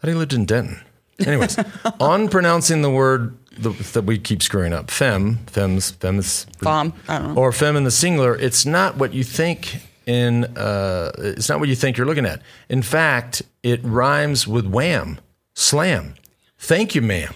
But 0.00 0.08
he 0.10 0.14
lived 0.14 0.32
in 0.32 0.44
Denton. 0.44 0.80
Anyways, 1.26 1.58
on 2.00 2.28
pronouncing 2.28 2.82
the 2.82 2.90
word 2.90 3.36
the, 3.58 3.70
that 3.92 4.02
we 4.04 4.18
keep 4.18 4.42
screwing 4.42 4.72
up, 4.72 4.90
femme, 4.90 5.38
femmes, 5.46 5.90
femmes, 5.90 6.46
Femme, 6.58 6.92
I 7.08 7.18
don't 7.18 7.34
know. 7.34 7.40
or 7.40 7.52
femme 7.52 7.76
in 7.76 7.84
the 7.84 7.90
singular, 7.90 8.34
it's 8.36 8.64
not 8.64 8.96
what 8.96 9.12
you 9.12 9.22
think 9.24 9.82
in. 10.06 10.44
Uh, 10.56 11.12
it's 11.18 11.48
not 11.48 11.60
what 11.60 11.68
you 11.68 11.74
think 11.76 11.96
you're 11.96 12.06
looking 12.06 12.26
at. 12.26 12.40
In 12.68 12.82
fact, 12.82 13.42
it 13.62 13.80
rhymes 13.84 14.46
with 14.48 14.66
wham, 14.66 15.18
slam. 15.54 16.14
Thank 16.58 16.94
you, 16.94 17.02
ma'am. 17.02 17.34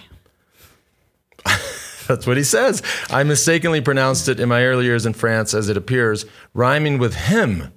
That's 2.07 2.25
what 2.27 2.37
he 2.37 2.43
says. 2.43 2.81
I 3.09 3.23
mistakenly 3.23 3.81
pronounced 3.81 4.27
it 4.29 4.39
in 4.39 4.49
my 4.49 4.63
early 4.63 4.85
years 4.85 5.05
in 5.05 5.13
France 5.13 5.53
as 5.53 5.69
it 5.69 5.77
appears, 5.77 6.25
rhyming 6.53 6.97
with 6.97 7.15
him, 7.15 7.71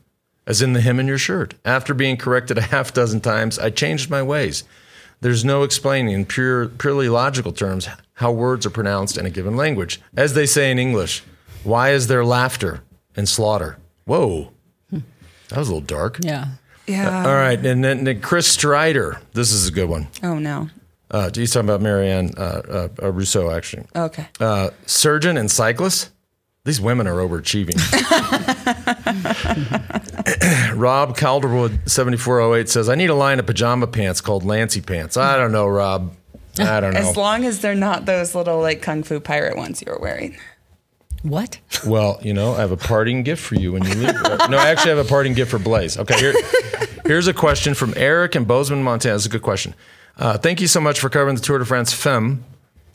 as 0.47 0.63
in 0.63 0.73
the 0.73 0.81
hem 0.81 1.01
in 1.01 1.07
your 1.07 1.19
shirt. 1.19 1.55
After 1.65 1.95
being 1.95 2.17
corrected 2.17 2.59
a 2.59 2.63
half 2.63 2.95
dozen 2.95 3.21
times, 3.21 3.59
I 3.59 3.71
changed 3.71 4.11
my 4.11 4.23
ways. 4.23 4.65
There's 5.21 5.45
no 5.45 5.63
explaining 5.65 6.15
in 6.15 6.25
pure, 6.27 6.69
purely 6.69 7.09
logical 7.09 7.53
terms 7.53 7.89
how 8.15 8.33
words 8.33 8.65
are 8.67 8.71
pronounced 8.71 9.19
in 9.19 9.27
a 9.27 9.31
given 9.31 9.57
language. 9.57 10.01
As 10.17 10.35
they 10.35 10.47
say 10.47 10.71
in 10.71 10.79
English, 10.79 11.23
why 11.65 11.91
is 11.91 12.07
there 12.07 12.25
laughter 12.25 12.83
and 13.17 13.29
slaughter? 13.29 13.77
Whoa, 14.05 14.51
that 14.91 15.59
was 15.59 15.69
a 15.69 15.75
little 15.75 15.87
dark. 15.87 16.19
Yeah. 16.23 16.47
yeah. 16.87 17.27
All 17.27 17.35
right, 17.35 17.59
and 17.65 17.85
then, 17.85 18.05
then 18.05 18.21
Chris 18.21 18.47
Strider. 18.47 19.21
This 19.33 19.53
is 19.53 19.69
a 19.69 19.73
good 19.73 19.89
one. 19.89 20.09
oh 20.23 20.39
no. 20.39 20.69
Uh, 21.11 21.31
he's 21.35 21.53
talking 21.53 21.69
about 21.69 21.81
Marianne 21.81 22.33
uh, 22.37 22.89
uh, 23.03 23.13
Rousseau, 23.13 23.51
actually. 23.51 23.85
Okay. 23.95 24.29
Uh, 24.39 24.71
surgeon 24.87 25.37
and 25.37 25.51
cyclist. 25.51 26.11
These 26.65 26.81
women 26.81 27.07
are 27.07 27.17
overachieving. 27.17 27.75
Rob 30.77 31.17
Calderwood, 31.17 31.91
7408, 31.91 32.69
says, 32.69 32.89
I 32.89 32.95
need 32.95 33.11
a 33.11 33.15
line 33.15 33.39
of 33.39 33.47
pajama 33.47 33.87
pants 33.87 34.21
called 34.21 34.45
Lancy 34.45 34.81
pants. 34.81 35.17
I 35.17 35.37
don't 35.37 35.53
know, 35.53 35.67
Rob. 35.67 36.15
I 36.59 36.81
don't 36.81 36.95
know. 36.95 37.01
As 37.01 37.17
long 37.17 37.45
as 37.45 37.61
they're 37.61 37.75
not 37.75 38.05
those 38.05 38.35
little 38.35 38.61
like 38.61 38.83
kung 38.83 39.03
fu 39.03 39.21
pirate 39.21 39.57
ones 39.57 39.83
you 39.85 39.91
were 39.91 39.99
wearing. 39.99 40.37
What? 41.23 41.59
Well, 41.87 42.19
you 42.23 42.33
know, 42.33 42.55
I 42.55 42.61
have 42.61 42.73
a 42.73 42.77
parting 42.77 43.23
gift 43.23 43.43
for 43.43 43.55
you 43.55 43.73
when 43.73 43.85
you 43.85 43.95
leave. 43.95 44.15
Uh, 44.15 44.47
no, 44.49 44.57
I 44.57 44.69
actually 44.69 44.91
have 44.91 45.05
a 45.05 45.09
parting 45.09 45.35
gift 45.35 45.51
for 45.51 45.59
Blaze. 45.59 45.99
Okay, 45.99 46.19
here, 46.19 46.35
here's 47.05 47.29
a 47.29 47.35
question 47.35 47.75
from 47.75 47.93
Eric 47.97 48.37
in 48.37 48.45
Bozeman, 48.45 48.83
Montana. 48.83 49.15
This 49.15 49.23
is 49.23 49.27
a 49.27 49.31
good 49.31 49.43
question. 49.43 49.75
Uh, 50.21 50.39
thank 50.39 50.61
you 50.61 50.67
so 50.69 50.81
much 50.81 51.01
for 51.01 51.09
covering 51.09 51.35
the 51.35 51.43
Tour 51.43 51.59
de 51.59 51.65
France 51.65 51.93
Femme. 51.93 52.45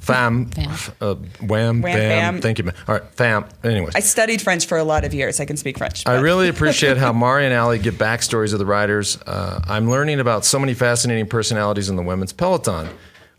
Fam. 0.00 0.46
Fam. 0.50 0.70
Uh, 1.00 1.14
wham, 1.40 1.80
Wham, 1.80 1.82
bam. 1.82 2.34
bam. 2.34 2.40
Thank 2.40 2.58
you, 2.58 2.64
man. 2.64 2.74
All 2.86 2.94
right, 2.94 3.04
fam. 3.14 3.44
Anyways. 3.64 3.96
I 3.96 4.00
studied 4.00 4.40
French 4.40 4.66
for 4.66 4.78
a 4.78 4.84
lot 4.84 5.04
of 5.04 5.12
years. 5.12 5.40
I 5.40 5.46
can 5.46 5.56
speak 5.56 5.78
French. 5.78 6.06
I 6.06 6.20
really 6.20 6.48
appreciate 6.54 6.96
how 6.96 7.12
Mari 7.12 7.44
and 7.44 7.52
Ali 7.52 7.80
give 7.80 7.94
backstories 7.94 8.52
of 8.52 8.60
the 8.60 8.66
riders. 8.66 9.20
Uh, 9.22 9.60
I'm 9.66 9.90
learning 9.90 10.20
about 10.20 10.44
so 10.44 10.60
many 10.60 10.74
fascinating 10.74 11.26
personalities 11.26 11.88
in 11.88 11.96
the 11.96 12.02
women's 12.04 12.32
peloton. 12.32 12.88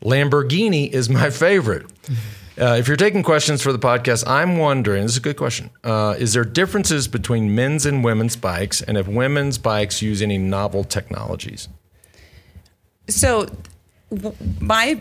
Lamborghini 0.03 0.91
is 0.91 1.09
my 1.09 1.29
favorite. 1.29 1.85
Uh, 2.59 2.75
if 2.79 2.87
you're 2.87 2.97
taking 2.97 3.21
questions 3.21 3.61
for 3.61 3.71
the 3.71 3.77
podcast, 3.77 4.23
I'm 4.25 4.57
wondering. 4.57 5.03
This 5.03 5.11
is 5.11 5.17
a 5.17 5.21
good 5.21 5.37
question. 5.37 5.69
Uh, 5.83 6.15
is 6.17 6.33
there 6.33 6.43
differences 6.43 7.07
between 7.07 7.53
men's 7.53 7.85
and 7.85 8.03
women's 8.03 8.35
bikes, 8.35 8.81
and 8.81 8.97
if 8.97 9.07
women's 9.07 9.59
bikes 9.59 10.01
use 10.01 10.23
any 10.23 10.39
novel 10.39 10.83
technologies? 10.83 11.67
So, 13.07 13.47
my 14.59 14.99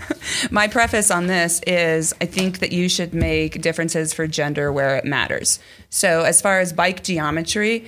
my 0.50 0.68
preface 0.68 1.10
on 1.10 1.26
this 1.26 1.60
is 1.66 2.14
I 2.20 2.26
think 2.26 2.58
that 2.60 2.72
you 2.72 2.88
should 2.88 3.14
make 3.14 3.60
differences 3.60 4.12
for 4.12 4.26
gender 4.26 4.72
where 4.72 4.96
it 4.96 5.04
matters. 5.04 5.58
So, 5.90 6.22
as 6.22 6.40
far 6.40 6.60
as 6.60 6.72
bike 6.72 7.02
geometry, 7.02 7.84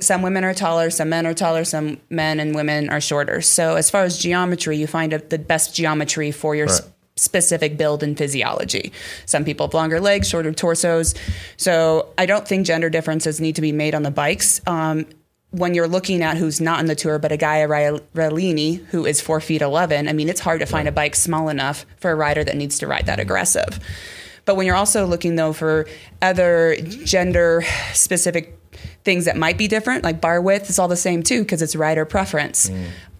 some 0.00 0.22
women 0.22 0.44
are 0.44 0.54
taller, 0.54 0.90
some 0.90 1.08
men 1.10 1.26
are 1.26 1.34
taller, 1.34 1.64
some 1.64 1.98
men 2.08 2.40
and 2.40 2.54
women 2.54 2.88
are 2.88 3.00
shorter. 3.00 3.40
So, 3.42 3.76
as 3.76 3.90
far 3.90 4.02
as 4.04 4.18
geometry, 4.18 4.76
you 4.76 4.86
find 4.86 5.12
a, 5.12 5.18
the 5.18 5.38
best 5.38 5.74
geometry 5.74 6.30
for 6.30 6.54
your. 6.54 6.66
Right. 6.66 6.74
s- 6.80 6.90
Specific 7.16 7.76
build 7.76 8.02
and 8.02 8.18
physiology. 8.18 8.90
Some 9.24 9.44
people 9.44 9.68
have 9.68 9.72
longer 9.72 10.00
legs, 10.00 10.28
shorter 10.28 10.52
torsos. 10.52 11.14
So 11.56 12.08
I 12.18 12.26
don't 12.26 12.44
think 12.48 12.66
gender 12.66 12.90
differences 12.90 13.40
need 13.40 13.54
to 13.54 13.60
be 13.62 13.70
made 13.70 13.94
on 13.94 14.02
the 14.02 14.10
bikes. 14.10 14.60
Um, 14.66 15.06
when 15.54 15.72
you're 15.72 15.86
looking 15.88 16.20
at 16.22 16.36
who's 16.36 16.60
not 16.60 16.80
on 16.80 16.86
the 16.86 16.96
tour, 16.96 17.18
but 17.20 17.30
a 17.30 17.36
guy, 17.36 17.58
a 17.58 17.68
Realini, 17.68 18.84
who 18.86 19.06
is 19.06 19.20
four 19.20 19.40
feet 19.40 19.62
11, 19.62 20.08
I 20.08 20.12
mean, 20.12 20.28
it's 20.28 20.40
hard 20.40 20.58
to 20.60 20.66
find 20.66 20.88
a 20.88 20.92
bike 20.92 21.14
small 21.14 21.48
enough 21.48 21.86
for 21.98 22.10
a 22.10 22.14
rider 22.16 22.42
that 22.42 22.56
needs 22.56 22.78
to 22.80 22.86
ride 22.88 23.06
that 23.06 23.20
aggressive. 23.20 23.78
But 24.46 24.56
when 24.56 24.66
you're 24.66 24.74
also 24.76 25.06
looking, 25.06 25.36
though, 25.36 25.52
for 25.52 25.86
other 26.20 26.76
gender 27.04 27.62
specific 27.92 28.58
things 29.04 29.26
that 29.26 29.36
might 29.36 29.56
be 29.56 29.68
different, 29.68 30.02
like 30.02 30.20
bar 30.20 30.40
width 30.40 30.68
is 30.68 30.78
all 30.78 30.88
the 30.88 30.96
same 30.96 31.22
too, 31.22 31.42
because 31.42 31.62
it's 31.62 31.76
rider 31.76 32.04
preference. 32.04 32.70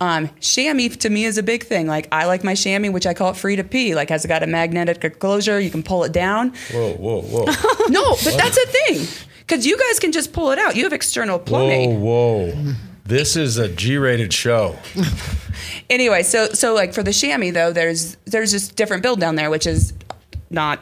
Um, 0.00 0.28
chamois 0.40 0.96
to 1.00 1.10
me 1.10 1.24
is 1.24 1.38
a 1.38 1.42
big 1.42 1.62
thing. 1.64 1.86
Like, 1.86 2.08
I 2.10 2.26
like 2.26 2.42
my 2.42 2.54
chamois, 2.54 2.90
which 2.90 3.06
I 3.06 3.14
call 3.14 3.30
it 3.30 3.36
free 3.36 3.54
to 3.56 3.64
pee. 3.64 3.94
Like, 3.94 4.08
has 4.08 4.24
it 4.24 4.28
got 4.28 4.42
a 4.42 4.46
magnetic 4.46 5.18
closure, 5.20 5.60
you 5.60 5.70
can 5.70 5.82
pull 5.82 6.02
it 6.04 6.12
down. 6.12 6.52
Whoa, 6.72 6.94
whoa, 6.94 7.22
whoa. 7.22 7.44
No, 7.88 8.16
but 8.24 8.36
that's 8.36 8.56
a 8.58 8.66
thing. 8.66 9.06
Because 9.46 9.66
you 9.66 9.76
guys 9.78 9.98
can 9.98 10.12
just 10.12 10.32
pull 10.32 10.50
it 10.50 10.58
out. 10.58 10.74
You 10.76 10.84
have 10.84 10.92
external 10.92 11.38
plumbing. 11.38 12.00
Whoa, 12.00 12.50
whoa. 12.52 12.72
This 13.04 13.36
is 13.36 13.58
a 13.58 13.68
G 13.68 13.98
rated 13.98 14.32
show. 14.32 14.76
anyway, 15.90 16.22
so 16.22 16.48
so 16.48 16.74
like 16.74 16.94
for 16.94 17.02
the 17.02 17.12
chamois 17.12 17.52
though, 17.52 17.72
there's 17.72 18.16
there's 18.24 18.50
just 18.50 18.76
different 18.76 19.02
build 19.02 19.20
down 19.20 19.34
there, 19.36 19.50
which 19.50 19.66
is 19.66 19.92
not 20.50 20.80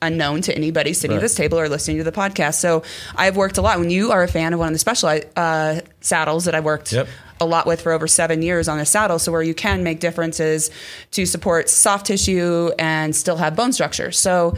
unknown 0.00 0.40
to 0.42 0.54
anybody 0.54 0.92
sitting 0.92 1.16
Right. 1.16 1.18
at 1.18 1.22
this 1.22 1.34
table 1.34 1.58
or 1.58 1.68
listening 1.68 1.98
to 1.98 2.04
the 2.04 2.12
podcast. 2.12 2.54
So 2.54 2.82
I've 3.16 3.36
worked 3.36 3.58
a 3.58 3.62
lot. 3.62 3.78
When 3.80 3.90
you 3.90 4.12
are 4.12 4.22
a 4.22 4.28
fan 4.28 4.52
of 4.54 4.58
one 4.60 4.68
of 4.68 4.72
the 4.74 4.78
special 4.78 5.20
uh, 5.36 5.80
saddles 6.00 6.44
that 6.44 6.54
I 6.54 6.60
worked 6.60 6.92
Yep. 6.92 7.08
a 7.40 7.44
lot 7.44 7.66
with 7.66 7.80
for 7.82 7.92
over 7.92 8.06
seven 8.06 8.40
years 8.40 8.68
on 8.68 8.78
a 8.78 8.86
saddle, 8.86 9.18
so 9.18 9.32
where 9.32 9.42
you 9.42 9.54
can 9.54 9.82
make 9.82 9.98
differences 10.00 10.70
to 11.10 11.26
support 11.26 11.68
soft 11.68 12.06
tissue 12.06 12.70
and 12.78 13.14
still 13.14 13.36
have 13.36 13.54
bone 13.56 13.72
structure. 13.72 14.10
So. 14.12 14.56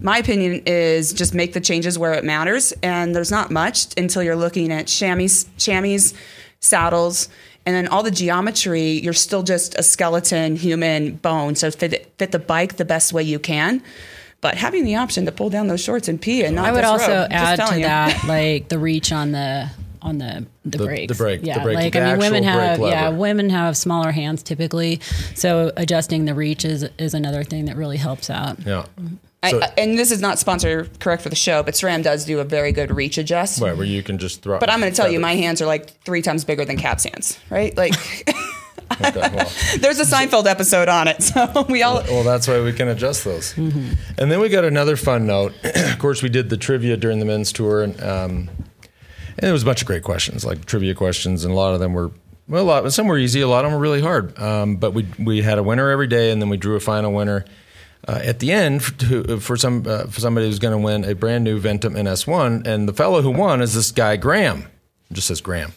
My 0.00 0.18
opinion 0.18 0.62
is 0.66 1.12
just 1.12 1.34
make 1.34 1.52
the 1.52 1.60
changes 1.60 1.98
where 1.98 2.12
it 2.14 2.24
matters, 2.24 2.72
and 2.82 3.14
there's 3.14 3.30
not 3.30 3.50
much 3.50 3.86
until 3.96 4.22
you're 4.22 4.36
looking 4.36 4.72
at 4.72 4.86
chamois, 4.86 5.44
chamois, 5.56 6.12
saddles, 6.60 7.28
and 7.66 7.74
then 7.74 7.88
all 7.88 8.02
the 8.02 8.10
geometry. 8.10 8.90
You're 9.00 9.12
still 9.12 9.42
just 9.42 9.74
a 9.78 9.82
skeleton, 9.82 10.56
human 10.56 11.14
bone. 11.16 11.54
So 11.54 11.70
fit 11.70 12.12
fit 12.18 12.32
the 12.32 12.38
bike 12.38 12.76
the 12.76 12.84
best 12.84 13.12
way 13.12 13.22
you 13.22 13.38
can. 13.38 13.82
But 14.40 14.56
having 14.56 14.84
the 14.84 14.96
option 14.96 15.24
to 15.24 15.32
pull 15.32 15.48
down 15.48 15.68
those 15.68 15.82
shorts 15.82 16.06
and 16.06 16.20
pee 16.20 16.44
and 16.44 16.54
not 16.56 16.66
I 16.66 16.72
would 16.72 16.84
also 16.84 17.08
road, 17.20 17.28
add 17.30 17.56
to 17.68 17.76
you. 17.76 17.82
that 17.84 18.24
like 18.28 18.68
the 18.68 18.78
reach 18.78 19.10
on 19.10 19.32
the 19.32 19.70
on 20.02 20.18
the 20.18 20.44
the, 20.66 20.76
The- 20.76 20.84
brakes. 20.84 21.12
the 21.16 21.22
brake, 21.24 21.40
the 21.40 21.46
Yeah, 21.46 21.62
brake, 21.62 21.76
like 21.76 21.92
the 21.94 22.02
I 22.02 22.10
mean, 22.10 22.18
women 22.18 22.42
have 22.44 22.78
yeah, 22.80 23.08
women 23.08 23.48
have 23.48 23.74
smaller 23.74 24.10
hands 24.12 24.42
typically, 24.42 25.00
so 25.34 25.72
adjusting 25.78 26.26
the 26.26 26.34
reach 26.34 26.66
is 26.66 26.84
is 26.98 27.14
another 27.14 27.42
thing 27.42 27.64
that 27.66 27.76
really 27.76 27.96
helps 27.96 28.28
out. 28.28 28.58
Yeah. 28.66 28.84
I, 29.44 29.50
So, 29.50 29.60
I- 29.62 29.72
and 29.78 29.98
this 29.98 30.10
is 30.10 30.20
not 30.20 30.38
sponsor 30.38 30.88
correct 31.00 31.22
for 31.22 31.28
the 31.28 31.36
show, 31.36 31.62
but 31.62 31.74
SRAM 31.74 32.02
does 32.02 32.24
do 32.24 32.40
a 32.40 32.44
very 32.44 32.72
good 32.72 32.90
reach 32.90 33.18
adjust. 33.18 33.60
right, 33.60 33.76
where 33.76 33.86
you 33.86 34.02
can 34.02 34.18
just 34.18 34.42
throw. 34.42 34.58
But 34.58 34.70
I'm 34.70 34.80
going 34.80 34.90
to 34.92 34.96
tell 34.96 35.10
you, 35.10 35.20
my 35.20 35.34
hands 35.36 35.60
are 35.62 35.66
like 35.66 35.90
three 36.02 36.22
times 36.22 36.44
bigger 36.44 36.64
than 36.64 36.76
Cap's 36.76 37.04
hands, 37.04 37.38
right? 37.50 37.76
Like, 37.76 37.94
Okay, 39.00 39.12
well. 39.16 39.50
there's 39.80 39.98
a 39.98 40.04
Seinfeld 40.04 40.46
episode 40.46 40.88
on 40.88 41.08
it, 41.08 41.22
so 41.22 41.66
we 41.68 41.82
all. 41.82 42.02
Well, 42.04 42.22
that's 42.22 42.46
why 42.46 42.60
we 42.60 42.72
can 42.72 42.88
adjust 42.88 43.24
those. 43.24 43.56
And 43.56 43.96
then 44.18 44.40
we 44.40 44.48
got 44.48 44.64
another 44.64 44.96
fun 44.96 45.26
note. 45.26 45.52
of 45.64 45.98
course, 45.98 46.22
we 46.22 46.28
did 46.28 46.50
the 46.50 46.56
trivia 46.56 46.96
during 46.96 47.18
the 47.18 47.24
men's 47.24 47.50
tour, 47.52 47.82
and, 47.82 48.00
um, 48.02 48.48
and 49.36 49.38
there 49.38 49.52
was 49.52 49.62
a 49.62 49.66
bunch 49.66 49.80
of 49.80 49.86
great 49.86 50.02
questions, 50.04 50.44
like 50.44 50.64
trivia 50.66 50.94
questions, 50.94 51.44
and 51.44 51.52
a 51.52 51.56
lot 51.56 51.74
of 51.74 51.80
them 51.80 51.92
were 51.92 52.10
well, 52.46 52.62
a 52.62 52.66
lot. 52.82 52.92
Some 52.92 53.06
were 53.06 53.16
easy, 53.16 53.40
a 53.40 53.48
lot 53.48 53.64
of 53.64 53.70
them 53.70 53.78
were 53.80 53.82
really 53.82 54.02
hard. 54.02 54.38
Um, 54.38 54.76
but 54.76 54.92
we 54.92 55.06
we 55.18 55.40
had 55.40 55.58
a 55.58 55.62
winner 55.62 55.90
every 55.90 56.06
day, 56.06 56.30
and 56.30 56.40
then 56.42 56.50
we 56.50 56.58
drew 56.58 56.76
a 56.76 56.80
final 56.80 57.10
winner. 57.12 57.44
Uh, 58.06 58.20
at 58.22 58.38
the 58.38 58.52
end, 58.52 58.82
for, 58.82 58.92
to, 58.98 59.40
for 59.40 59.56
some 59.56 59.84
uh, 59.86 60.04
for 60.04 60.20
somebody 60.20 60.46
who's 60.46 60.58
going 60.58 60.72
to 60.72 60.84
win 60.84 61.04
a 61.04 61.14
brand 61.14 61.42
new 61.42 61.58
Ventum 61.58 61.92
NS1, 61.92 62.66
and 62.66 62.86
the 62.86 62.92
fellow 62.92 63.22
who 63.22 63.30
won 63.30 63.62
is 63.62 63.74
this 63.74 63.90
guy 63.90 64.16
Graham. 64.16 64.66
It 65.10 65.14
just 65.14 65.28
says 65.28 65.40
Graham. 65.40 65.72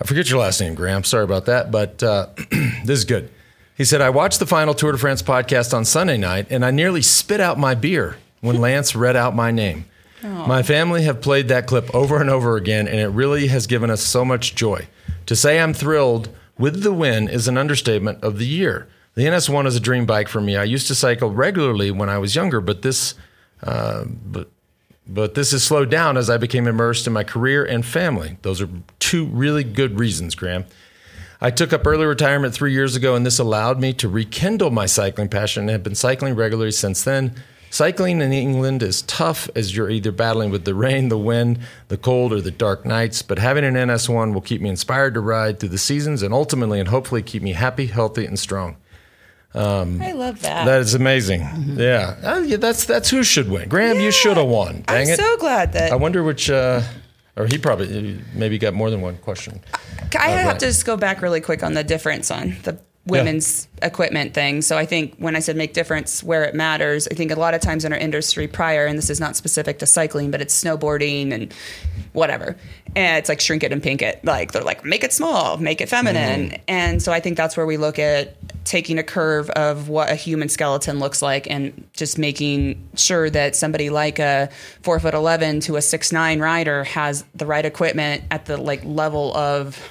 I 0.00 0.04
forget 0.04 0.30
your 0.30 0.40
last 0.40 0.60
name, 0.60 0.74
Graham. 0.74 1.04
Sorry 1.04 1.24
about 1.24 1.46
that, 1.46 1.70
but 1.70 2.02
uh, 2.02 2.28
this 2.84 2.98
is 2.98 3.04
good. 3.04 3.30
He 3.76 3.84
said, 3.84 4.00
I 4.00 4.10
watched 4.10 4.38
the 4.38 4.46
final 4.46 4.74
Tour 4.74 4.92
de 4.92 4.98
France 4.98 5.22
podcast 5.22 5.74
on 5.74 5.84
Sunday 5.84 6.16
night, 6.16 6.46
and 6.50 6.64
I 6.64 6.70
nearly 6.70 7.02
spit 7.02 7.40
out 7.40 7.58
my 7.58 7.74
beer 7.74 8.16
when 8.40 8.56
Lance 8.60 8.94
read 8.94 9.16
out 9.16 9.34
my 9.34 9.50
name. 9.50 9.86
My 10.22 10.62
family 10.62 11.02
have 11.02 11.20
played 11.20 11.48
that 11.48 11.66
clip 11.66 11.92
over 11.92 12.20
and 12.20 12.30
over 12.30 12.56
again, 12.56 12.86
and 12.86 13.00
it 13.00 13.08
really 13.08 13.48
has 13.48 13.66
given 13.66 13.90
us 13.90 14.02
so 14.02 14.24
much 14.24 14.54
joy. 14.54 14.86
To 15.26 15.34
say 15.34 15.60
I'm 15.60 15.74
thrilled 15.74 16.28
with 16.56 16.84
the 16.84 16.92
win 16.92 17.28
is 17.28 17.48
an 17.48 17.58
understatement 17.58 18.22
of 18.22 18.38
the 18.38 18.46
year. 18.46 18.86
The 19.14 19.24
NS1 19.24 19.66
is 19.66 19.76
a 19.76 19.80
dream 19.80 20.06
bike 20.06 20.28
for 20.28 20.40
me. 20.40 20.56
I 20.56 20.64
used 20.64 20.86
to 20.88 20.94
cycle 20.94 21.30
regularly 21.30 21.90
when 21.90 22.08
I 22.08 22.18
was 22.18 22.34
younger, 22.34 22.60
but 22.60 22.82
this, 22.82 23.14
uh, 23.62 24.04
but 24.06 24.48
but 25.06 25.34
this 25.34 25.50
has 25.50 25.64
slowed 25.64 25.90
down 25.90 26.16
as 26.16 26.30
I 26.30 26.36
became 26.36 26.66
immersed 26.66 27.06
in 27.06 27.12
my 27.12 27.24
career 27.24 27.64
and 27.64 27.84
family. 27.84 28.38
Those 28.42 28.62
are 28.62 28.68
two 29.00 29.26
really 29.26 29.64
good 29.64 29.98
reasons, 29.98 30.34
Graham. 30.34 30.64
I 31.40 31.50
took 31.50 31.72
up 31.72 31.86
early 31.86 32.06
retirement 32.06 32.54
three 32.54 32.72
years 32.72 32.94
ago, 32.94 33.16
and 33.16 33.26
this 33.26 33.40
allowed 33.40 33.80
me 33.80 33.92
to 33.94 34.08
rekindle 34.08 34.70
my 34.70 34.86
cycling 34.86 35.28
passion 35.28 35.62
and 35.62 35.70
have 35.70 35.82
been 35.82 35.96
cycling 35.96 36.36
regularly 36.36 36.70
since 36.70 37.02
then. 37.02 37.34
Cycling 37.68 38.20
in 38.20 38.32
England 38.32 38.82
is 38.82 39.02
tough 39.02 39.50
as 39.56 39.76
you're 39.76 39.90
either 39.90 40.12
battling 40.12 40.50
with 40.50 40.64
the 40.64 40.74
rain, 40.74 41.08
the 41.08 41.18
wind, 41.18 41.58
the 41.88 41.96
cold, 41.96 42.32
or 42.32 42.40
the 42.40 42.50
dark 42.50 42.86
nights, 42.86 43.22
but 43.22 43.38
having 43.38 43.64
an 43.64 43.74
NS1 43.74 44.32
will 44.32 44.40
keep 44.40 44.60
me 44.60 44.68
inspired 44.68 45.14
to 45.14 45.20
ride 45.20 45.58
through 45.58 45.70
the 45.70 45.78
seasons 45.78 46.22
and 46.22 46.32
ultimately 46.32 46.78
and 46.78 46.90
hopefully 46.90 47.22
keep 47.22 47.42
me 47.42 47.54
happy, 47.54 47.86
healthy, 47.86 48.24
and 48.24 48.38
strong. 48.38 48.76
I 49.54 50.12
love 50.12 50.40
that. 50.42 50.64
That 50.64 50.80
is 50.80 50.94
amazing. 50.94 51.42
Yeah. 51.76 52.16
Uh, 52.22 52.38
yeah, 52.46 52.56
that's 52.56 52.84
that's 52.84 53.10
who 53.10 53.22
should 53.22 53.50
win. 53.50 53.68
Graham, 53.68 54.00
you 54.00 54.10
should 54.10 54.36
have 54.36 54.46
won. 54.46 54.82
Dang 54.86 55.06
I'm 55.06 55.08
it. 55.08 55.18
so 55.18 55.36
glad 55.36 55.72
that 55.74 55.92
I 55.92 55.96
wonder 55.96 56.22
which, 56.22 56.48
uh, 56.50 56.82
or 57.36 57.46
he 57.46 57.58
probably 57.58 58.20
maybe 58.34 58.58
got 58.58 58.74
more 58.74 58.90
than 58.90 59.00
one 59.00 59.16
question. 59.18 59.60
I 60.18 60.28
have 60.28 60.46
right. 60.46 60.60
to 60.60 60.66
just 60.66 60.84
go 60.84 60.96
back 60.96 61.22
really 61.22 61.40
quick 61.40 61.62
on 61.62 61.74
the 61.74 61.84
difference 61.84 62.30
on 62.30 62.56
the 62.62 62.78
women's 63.06 63.66
equipment 63.82 64.32
thing. 64.32 64.62
So 64.62 64.78
I 64.78 64.86
think 64.86 65.16
when 65.16 65.34
I 65.34 65.40
said 65.40 65.56
make 65.56 65.74
difference 65.74 66.22
where 66.22 66.44
it 66.44 66.54
matters, 66.54 67.08
I 67.08 67.14
think 67.14 67.32
a 67.32 67.34
lot 67.34 67.52
of 67.52 67.60
times 67.60 67.84
in 67.84 67.92
our 67.92 67.98
industry 67.98 68.46
prior, 68.46 68.86
and 68.86 68.96
this 68.96 69.10
is 69.10 69.18
not 69.18 69.34
specific 69.34 69.80
to 69.80 69.86
cycling, 69.86 70.30
but 70.30 70.40
it's 70.40 70.62
snowboarding 70.62 71.32
and 71.32 71.52
whatever. 72.12 72.56
And 72.94 73.18
it's 73.18 73.28
like 73.28 73.40
shrink 73.40 73.64
it 73.64 73.72
and 73.72 73.82
pink 73.82 74.02
it. 74.02 74.24
Like 74.24 74.52
they're 74.52 74.62
like 74.62 74.84
make 74.84 75.02
it 75.02 75.12
small, 75.12 75.56
make 75.56 75.80
it 75.80 75.88
feminine. 75.88 76.50
Mm-hmm. 76.50 76.62
And 76.68 77.02
so 77.02 77.12
I 77.12 77.18
think 77.18 77.36
that's 77.36 77.56
where 77.56 77.66
we 77.66 77.76
look 77.76 77.98
at 77.98 78.36
taking 78.64 78.98
a 78.98 79.02
curve 79.02 79.50
of 79.50 79.88
what 79.88 80.08
a 80.08 80.14
human 80.14 80.48
skeleton 80.48 81.00
looks 81.00 81.22
like 81.22 81.50
and 81.50 81.88
just 81.94 82.18
making 82.18 82.88
sure 82.94 83.28
that 83.30 83.56
somebody 83.56 83.90
like 83.90 84.20
a 84.20 84.48
four 84.82 85.00
foot 85.00 85.14
eleven 85.14 85.58
to 85.60 85.74
a 85.76 85.82
six 85.82 86.12
nine 86.12 86.38
rider 86.38 86.84
has 86.84 87.24
the 87.34 87.46
right 87.46 87.66
equipment 87.66 88.22
at 88.30 88.44
the 88.44 88.56
like 88.56 88.84
level 88.84 89.36
of 89.36 89.90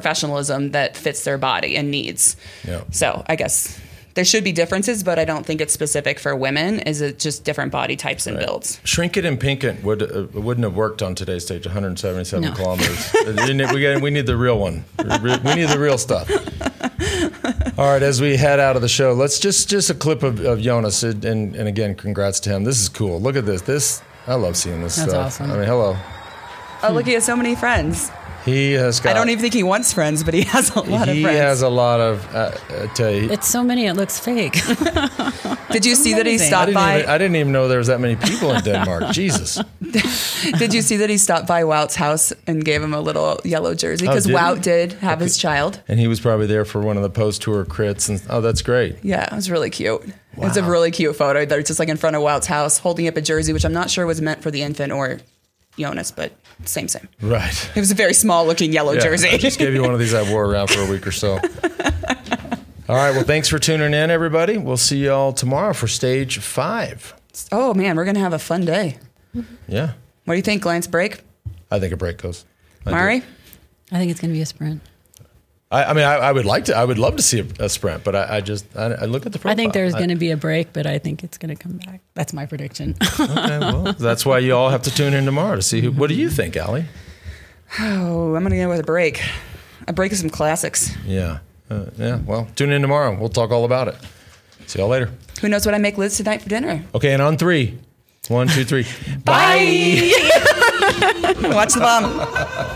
professionalism 0.00 0.72
that 0.72 0.94
fits 0.94 1.24
their 1.24 1.38
body 1.38 1.74
and 1.76 1.90
needs. 1.90 2.36
Yeah. 2.68 2.82
So 2.90 3.24
I 3.26 3.34
guess 3.36 3.80
there 4.12 4.24
should 4.26 4.44
be 4.44 4.52
differences, 4.52 5.02
but 5.02 5.18
I 5.18 5.24
don't 5.24 5.44
think 5.46 5.62
it's 5.62 5.72
specific 5.72 6.18
for 6.18 6.36
women. 6.36 6.80
Is 6.80 7.00
it 7.00 7.18
just 7.18 7.44
different 7.44 7.72
body 7.72 7.96
types 7.96 8.26
and 8.26 8.38
builds? 8.38 8.78
Shrink 8.84 9.16
it 9.16 9.24
and 9.24 9.40
pink 9.40 9.64
it 9.64 9.82
would 9.82 10.02
uh, 10.02 10.26
wouldn't 10.38 10.64
have 10.64 10.76
worked 10.76 11.00
on 11.02 11.14
today's 11.14 11.44
stage. 11.44 11.64
177 11.64 12.42
No. 12.46 12.54
kilometers. 12.54 13.10
we, 13.26 13.54
need, 13.54 13.72
we, 13.72 13.80
got, 13.82 14.02
we 14.02 14.10
need 14.10 14.26
the 14.26 14.36
real 14.36 14.58
one. 14.58 14.84
We 14.98 15.54
need 15.54 15.68
the 15.70 15.78
real 15.80 15.96
stuff. 15.98 16.28
All 17.78 17.86
right, 17.92 18.02
as 18.02 18.20
we 18.20 18.36
head 18.36 18.60
out 18.60 18.76
of 18.76 18.82
the 18.82 18.88
show, 18.88 19.12
let's 19.14 19.38
just 19.38 19.68
just 19.70 19.88
a 19.88 19.94
clip 19.94 20.22
of, 20.22 20.40
of 20.44 20.60
Jonas, 20.60 21.02
and, 21.02 21.24
and 21.24 21.68
again, 21.68 21.94
congrats 21.94 22.38
to 22.40 22.50
him. 22.50 22.64
This 22.64 22.80
is 22.80 22.88
cool. 22.90 23.18
Look 23.20 23.36
at 23.36 23.44
this. 23.46 23.62
This 23.62 24.02
I 24.26 24.34
love 24.34 24.56
seeing 24.56 24.82
this 24.82 24.96
That's 24.96 25.10
stuff. 25.10 25.26
awesome. 25.26 25.50
I 25.50 25.56
mean, 25.56 25.66
hello. 25.66 25.96
Oh, 26.82 26.92
look, 26.92 27.06
he 27.06 27.12
has 27.14 27.24
so 27.24 27.36
many 27.36 27.54
friends. 27.54 28.10
He 28.46 28.74
has 28.74 29.00
got. 29.00 29.10
I 29.10 29.18
don't 29.18 29.28
even 29.28 29.42
think 29.42 29.54
he 29.54 29.64
wants 29.64 29.92
friends, 29.92 30.22
but 30.22 30.32
he 30.32 30.42
has 30.42 30.70
a 30.70 30.78
lot 30.78 31.08
of 31.08 31.16
friends. 31.16 31.16
He 31.16 31.22
has 31.24 31.62
a 31.62 31.68
lot 31.68 32.00
of. 32.00 32.24
Uh, 32.32 32.52
uh, 32.70 32.86
tell 32.94 33.12
It's 33.12 33.48
so 33.48 33.64
many, 33.64 33.86
it 33.86 33.94
looks 33.94 34.20
fake. 34.20 34.52
Did 35.72 35.84
you 35.84 35.96
see 35.96 36.14
that 36.14 36.26
he 36.26 36.36
amazing. 36.36 36.46
I 36.46 36.48
stopped 36.48 36.72
by? 36.72 36.98
even, 37.00 37.10
I 37.10 37.18
didn't 37.18 37.36
even 37.36 37.52
know 37.52 37.66
there 37.66 37.78
was 37.78 37.88
that 37.88 38.00
many 38.00 38.14
people 38.14 38.52
in 38.52 38.62
Denmark. 38.62 39.10
Jesus. 39.12 39.60
Did 39.80 40.72
you 40.72 40.80
see 40.80 40.96
that 40.98 41.10
he 41.10 41.18
stopped 41.18 41.48
by 41.48 41.64
Wout's 41.64 41.96
house 41.96 42.32
and 42.46 42.64
gave 42.64 42.80
him 42.80 42.94
a 42.94 43.00
little 43.00 43.40
yellow 43.44 43.74
jersey? 43.74 44.06
Oh, 44.06 44.10
Because 44.10 44.26
did 44.26 44.30
he? 44.30 44.36
Wout 44.36 44.62
did 44.62 44.92
have 44.94 45.18
his 45.18 45.36
child. 45.36 45.80
And 45.88 45.98
he 45.98 46.06
was 46.06 46.20
probably 46.20 46.46
there 46.46 46.64
for 46.64 46.80
one 46.80 46.96
of 46.96 47.02
the 47.02 47.10
post 47.10 47.42
tour 47.42 47.64
crits. 47.64 48.08
And 48.08 48.22
oh, 48.30 48.40
that's 48.40 48.62
great. 48.62 48.96
Yeah, 49.02 49.24
it 49.24 49.34
was 49.34 49.50
really 49.50 49.70
cute. 49.70 50.02
It's 50.38 50.56
a 50.56 50.62
really 50.62 50.92
cute 50.92 51.16
photo. 51.16 51.44
They're 51.46 51.62
just 51.62 51.80
like 51.80 51.88
in 51.88 51.96
front 51.96 52.14
of 52.14 52.22
Wout's 52.22 52.46
house 52.46 52.78
holding 52.78 53.08
up 53.08 53.16
a 53.16 53.22
jersey, 53.22 53.52
which 53.52 53.64
I'm 53.64 53.72
not 53.72 53.90
sure 53.90 54.06
was 54.06 54.20
meant 54.20 54.42
for 54.42 54.52
the 54.52 54.62
infant 54.62 54.92
or 54.92 55.18
Jonas, 55.78 56.10
but 56.10 56.32
same, 56.64 56.88
same. 56.88 57.08
Right. 57.20 57.70
It 57.74 57.80
was 57.80 57.90
a 57.90 57.94
very 57.94 58.14
small 58.14 58.46
looking 58.46 58.72
yellow 58.72 58.92
Yeah, 58.92 59.00
jersey. 59.00 59.28
I 59.28 59.36
just 59.38 59.58
gave 59.58 59.74
you 59.74 59.82
one 59.82 59.92
of 59.92 59.98
these 59.98 60.14
I 60.14 60.28
wore 60.30 60.44
around 60.46 60.68
for 60.70 60.80
a 60.80 60.90
week 60.90 61.06
or 61.06 61.12
so. 61.12 61.34
All 62.88 62.94
right. 62.96 63.10
Well, 63.10 63.24
thanks 63.24 63.48
for 63.48 63.58
tuning 63.58 63.92
in, 63.94 64.10
everybody. 64.10 64.58
We'll 64.58 64.76
see 64.76 64.98
you 64.98 65.12
all 65.12 65.32
tomorrow 65.32 65.72
for 65.74 65.88
stage 65.88 66.38
five. 66.38 67.14
oh 67.50 67.74
man, 67.74 67.96
we're 67.96 68.04
going 68.04 68.14
to 68.14 68.20
have 68.20 68.32
a 68.32 68.38
fun 68.38 68.64
day. 68.64 68.98
Yeah. 69.68 69.92
What 70.24 70.34
do 70.34 70.36
you 70.36 70.42
think, 70.42 70.64
Lance? 70.64 70.86
Break? 70.86 71.20
I 71.70 71.78
think 71.80 71.92
a 71.92 71.96
break 71.96 72.18
goes. 72.18 72.44
I 72.86 72.90
do. 72.90 72.96
Mari? 72.96 73.16
I 73.92 73.98
think 73.98 74.10
it's 74.10 74.20
going 74.20 74.30
to 74.30 74.34
be 74.36 74.40
a 74.40 74.46
sprint. 74.46 74.80
I, 75.70 75.84
I 75.84 75.92
mean, 75.94 76.04
I, 76.04 76.14
I 76.14 76.32
would 76.32 76.44
like 76.44 76.66
to. 76.66 76.76
I 76.76 76.84
would 76.84 76.98
love 76.98 77.16
to 77.16 77.22
see 77.22 77.40
a, 77.40 77.64
a 77.64 77.68
sprint, 77.68 78.04
but 78.04 78.14
I, 78.14 78.36
I 78.36 78.40
just 78.40 78.64
I, 78.76 78.92
I 78.92 79.04
look 79.06 79.26
at 79.26 79.32
the. 79.32 79.38
Profile. 79.38 79.52
I 79.52 79.56
think 79.56 79.72
there's 79.72 79.94
going 79.94 80.10
to 80.10 80.16
be 80.16 80.30
a 80.30 80.36
break, 80.36 80.72
but 80.72 80.86
I 80.86 80.98
think 80.98 81.24
it's 81.24 81.38
going 81.38 81.54
to 81.54 81.60
come 81.60 81.78
back. 81.78 82.02
That's 82.14 82.32
my 82.32 82.46
prediction. 82.46 82.94
Okay, 83.18 83.58
well, 83.58 83.92
that's 83.94 84.24
why 84.24 84.38
you 84.38 84.54
all 84.54 84.70
have 84.70 84.82
to 84.82 84.94
tune 84.94 85.12
in 85.14 85.24
tomorrow 85.24 85.56
to 85.56 85.62
see 85.62 85.80
who. 85.80 85.90
What 85.90 86.08
do 86.08 86.14
you 86.14 86.30
think, 86.30 86.56
Ali? 86.56 86.84
Oh, 87.80 88.34
I'm 88.34 88.42
going 88.42 88.50
to 88.50 88.56
go 88.56 88.68
with 88.68 88.80
a 88.80 88.84
break. 88.84 89.20
A 89.88 89.92
break 89.92 90.12
of 90.12 90.18
some 90.18 90.30
classics. 90.30 90.94
Yeah. 91.04 91.38
Uh, 91.68 91.86
yeah. 91.96 92.20
Well, 92.24 92.48
tune 92.54 92.70
in 92.70 92.82
tomorrow. 92.82 93.18
We'll 93.18 93.28
talk 93.28 93.50
all 93.50 93.64
about 93.64 93.88
it. 93.88 93.96
See 94.66 94.78
y'all 94.78 94.88
later. 94.88 95.10
Who 95.40 95.48
knows 95.48 95.66
what 95.66 95.74
I 95.74 95.78
make 95.78 95.98
Liz 95.98 96.16
tonight 96.16 96.42
for 96.42 96.48
dinner? 96.48 96.84
Okay, 96.94 97.12
and 97.12 97.22
on 97.22 97.36
three. 97.36 97.78
One, 98.28 98.48
two, 98.48 98.64
three. 98.64 98.86
Bye. 99.24 100.12
Watch 101.42 101.74
the 101.74 101.80
bomb. 101.80 102.72